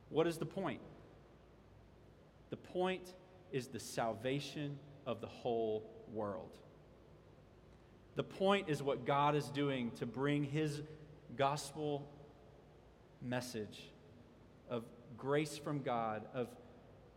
What 0.10 0.28
is 0.28 0.38
the 0.38 0.46
point? 0.46 0.80
The 2.50 2.58
point 2.58 3.14
is 3.52 3.68
the 3.68 3.80
salvation 3.80 4.78
of 5.06 5.22
the 5.22 5.28
whole 5.28 5.90
world. 6.14 6.58
The 8.16 8.24
point 8.24 8.70
is 8.70 8.82
what 8.82 9.06
God 9.06 9.36
is 9.36 9.46
doing 9.50 9.92
to 9.98 10.06
bring 10.06 10.44
His 10.44 10.82
gospel 11.36 12.08
message 13.22 13.92
of 14.70 14.84
grace 15.18 15.58
from 15.58 15.82
God, 15.82 16.24
of 16.34 16.48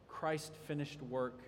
Christ's 0.09 0.57
finished 0.67 1.03
work 1.03 1.41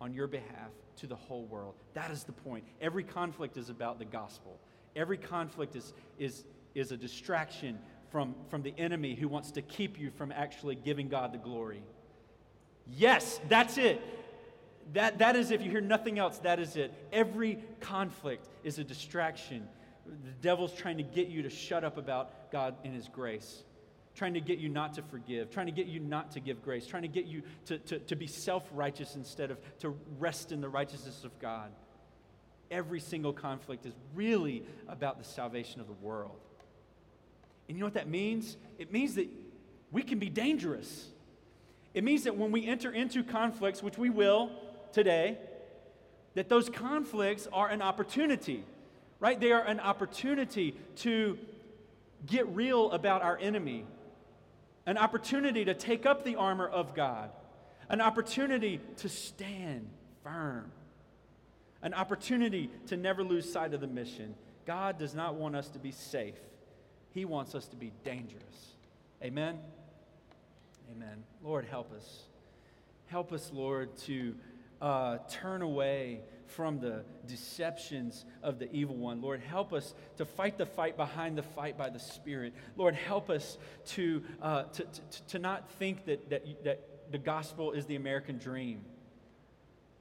on 0.00 0.12
your 0.12 0.26
behalf 0.26 0.70
to 0.96 1.06
the 1.06 1.16
whole 1.16 1.44
world. 1.44 1.74
That 1.94 2.10
is 2.10 2.24
the 2.24 2.32
point. 2.32 2.64
Every 2.80 3.04
conflict 3.04 3.56
is 3.56 3.68
about 3.68 3.98
the 3.98 4.04
gospel. 4.04 4.58
Every 4.94 5.18
conflict 5.18 5.76
is, 5.76 5.92
is, 6.18 6.44
is 6.74 6.92
a 6.92 6.96
distraction 6.96 7.78
from, 8.10 8.34
from 8.48 8.62
the 8.62 8.74
enemy 8.78 9.14
who 9.14 9.28
wants 9.28 9.50
to 9.52 9.62
keep 9.62 9.98
you 9.98 10.10
from 10.10 10.32
actually 10.32 10.74
giving 10.74 11.08
God 11.08 11.32
the 11.32 11.38
glory. 11.38 11.82
Yes, 12.86 13.40
that's 13.48 13.78
it. 13.78 14.00
That, 14.92 15.18
that 15.18 15.34
is, 15.34 15.50
if 15.50 15.62
you 15.62 15.70
hear 15.70 15.80
nothing 15.80 16.18
else, 16.18 16.38
that 16.38 16.60
is 16.60 16.76
it. 16.76 16.92
Every 17.12 17.58
conflict 17.80 18.48
is 18.62 18.78
a 18.78 18.84
distraction. 18.84 19.68
The 20.06 20.30
devil's 20.40 20.72
trying 20.72 20.98
to 20.98 21.02
get 21.02 21.28
you 21.28 21.42
to 21.42 21.50
shut 21.50 21.82
up 21.82 21.96
about 21.98 22.52
God 22.52 22.76
and 22.84 22.94
His 22.94 23.08
grace 23.08 23.64
trying 24.16 24.34
to 24.34 24.40
get 24.40 24.58
you 24.58 24.68
not 24.68 24.94
to 24.94 25.02
forgive, 25.02 25.50
trying 25.50 25.66
to 25.66 25.72
get 25.72 25.86
you 25.86 26.00
not 26.00 26.32
to 26.32 26.40
give 26.40 26.62
grace, 26.62 26.86
trying 26.86 27.02
to 27.02 27.08
get 27.08 27.26
you 27.26 27.42
to, 27.66 27.78
to, 27.78 27.98
to 28.00 28.16
be 28.16 28.26
self 28.26 28.64
righteous 28.72 29.14
instead 29.14 29.50
of 29.50 29.58
to 29.78 29.94
rest 30.18 30.50
in 30.50 30.60
the 30.60 30.68
righteousness 30.68 31.22
of 31.22 31.38
God. 31.38 31.70
Every 32.70 32.98
single 32.98 33.32
conflict 33.32 33.86
is 33.86 33.92
really 34.14 34.64
about 34.88 35.18
the 35.18 35.24
salvation 35.24 35.80
of 35.80 35.86
the 35.86 35.92
world. 35.92 36.40
And 37.68 37.76
you 37.76 37.80
know 37.80 37.86
what 37.86 37.94
that 37.94 38.08
means? 38.08 38.56
It 38.78 38.90
means 38.90 39.14
that 39.16 39.28
we 39.92 40.02
can 40.02 40.18
be 40.18 40.30
dangerous. 40.30 41.08
It 41.96 42.04
means 42.04 42.24
that 42.24 42.36
when 42.36 42.52
we 42.52 42.66
enter 42.66 42.92
into 42.92 43.24
conflicts, 43.24 43.82
which 43.82 43.96
we 43.96 44.10
will 44.10 44.50
today, 44.92 45.38
that 46.34 46.50
those 46.50 46.68
conflicts 46.68 47.48
are 47.50 47.70
an 47.70 47.80
opportunity, 47.80 48.64
right? 49.18 49.40
They 49.40 49.50
are 49.50 49.62
an 49.62 49.80
opportunity 49.80 50.76
to 50.96 51.38
get 52.26 52.46
real 52.48 52.90
about 52.90 53.22
our 53.22 53.38
enemy, 53.38 53.86
an 54.84 54.98
opportunity 54.98 55.64
to 55.64 55.72
take 55.72 56.04
up 56.04 56.22
the 56.22 56.36
armor 56.36 56.68
of 56.68 56.94
God, 56.94 57.30
an 57.88 58.02
opportunity 58.02 58.78
to 58.98 59.08
stand 59.08 59.88
firm, 60.22 60.70
an 61.80 61.94
opportunity 61.94 62.68
to 62.88 62.98
never 62.98 63.24
lose 63.24 63.50
sight 63.50 63.72
of 63.72 63.80
the 63.80 63.86
mission. 63.86 64.34
God 64.66 64.98
does 64.98 65.14
not 65.14 65.36
want 65.36 65.56
us 65.56 65.70
to 65.70 65.78
be 65.78 65.92
safe, 65.92 66.38
He 67.12 67.24
wants 67.24 67.54
us 67.54 67.66
to 67.68 67.76
be 67.76 67.90
dangerous. 68.04 68.74
Amen? 69.22 69.60
Amen. 70.90 71.24
Lord, 71.42 71.64
help 71.64 71.92
us. 71.92 72.22
Help 73.06 73.32
us, 73.32 73.50
Lord, 73.52 73.96
to 73.98 74.34
uh, 74.80 75.18
turn 75.28 75.62
away 75.62 76.20
from 76.46 76.78
the 76.78 77.04
deceptions 77.26 78.24
of 78.42 78.58
the 78.58 78.70
evil 78.72 78.96
one. 78.96 79.20
Lord, 79.20 79.40
help 79.40 79.72
us 79.72 79.94
to 80.16 80.24
fight 80.24 80.58
the 80.58 80.66
fight 80.66 80.96
behind 80.96 81.36
the 81.36 81.42
fight 81.42 81.76
by 81.76 81.90
the 81.90 81.98
Spirit. 81.98 82.54
Lord, 82.76 82.94
help 82.94 83.30
us 83.30 83.58
to, 83.86 84.22
uh, 84.40 84.64
to, 84.64 84.84
to, 84.84 85.22
to 85.28 85.38
not 85.38 85.70
think 85.72 86.04
that, 86.06 86.30
that, 86.30 86.64
that 86.64 86.80
the 87.10 87.18
gospel 87.18 87.72
is 87.72 87.86
the 87.86 87.96
American 87.96 88.38
dream. 88.38 88.84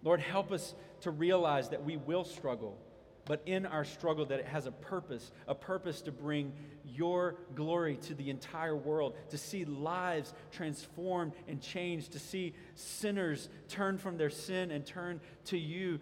Lord, 0.03 0.19
help 0.19 0.51
us 0.51 0.75
to 1.01 1.11
realize 1.11 1.69
that 1.69 1.83
we 1.83 1.97
will 1.97 2.23
struggle, 2.23 2.77
but 3.25 3.41
in 3.45 3.65
our 3.65 3.83
struggle, 3.83 4.25
that 4.27 4.39
it 4.39 4.45
has 4.45 4.67
a 4.67 4.71
purpose 4.71 5.31
a 5.47 5.55
purpose 5.55 6.01
to 6.01 6.11
bring 6.11 6.53
your 6.85 7.35
glory 7.55 7.97
to 7.97 8.13
the 8.13 8.29
entire 8.29 8.75
world, 8.75 9.15
to 9.29 9.37
see 9.37 9.65
lives 9.65 10.33
transformed 10.51 11.33
and 11.47 11.61
changed, 11.61 12.11
to 12.11 12.19
see 12.19 12.53
sinners 12.75 13.49
turn 13.67 13.97
from 13.97 14.17
their 14.17 14.29
sin 14.29 14.71
and 14.71 14.85
turn 14.85 15.19
to 15.45 15.57
you. 15.57 15.99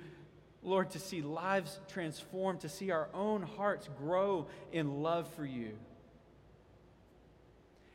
Lord, 0.62 0.92
to 0.92 1.00
see 1.00 1.22
lives 1.22 1.80
transformed, 1.90 2.62
to 2.62 2.70
see 2.70 2.92
our 2.92 3.10
own 3.14 3.42
hearts 3.42 3.90
grow 3.98 4.48
in 4.72 5.02
love 5.02 5.28
for 5.34 5.46
you, 5.46 5.72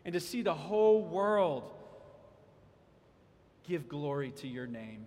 and 0.04 0.12
to 0.12 0.20
see 0.20 0.42
the 0.42 0.54
whole 0.54 1.02
world 1.02 1.70
give 3.64 3.88
glory 3.88 4.32
to 4.32 4.48
your 4.48 4.66
name. 4.66 5.06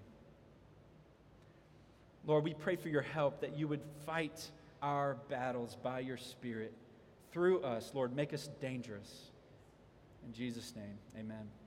Lord, 2.25 2.43
we 2.43 2.53
pray 2.53 2.75
for 2.75 2.89
your 2.89 3.01
help 3.01 3.41
that 3.41 3.57
you 3.57 3.67
would 3.67 3.81
fight 4.05 4.51
our 4.81 5.15
battles 5.29 5.77
by 5.81 5.99
your 5.99 6.17
Spirit 6.17 6.73
through 7.31 7.61
us. 7.61 7.91
Lord, 7.93 8.15
make 8.15 8.33
us 8.33 8.49
dangerous. 8.59 9.31
In 10.25 10.33
Jesus' 10.33 10.73
name, 10.75 10.97
amen. 11.17 11.60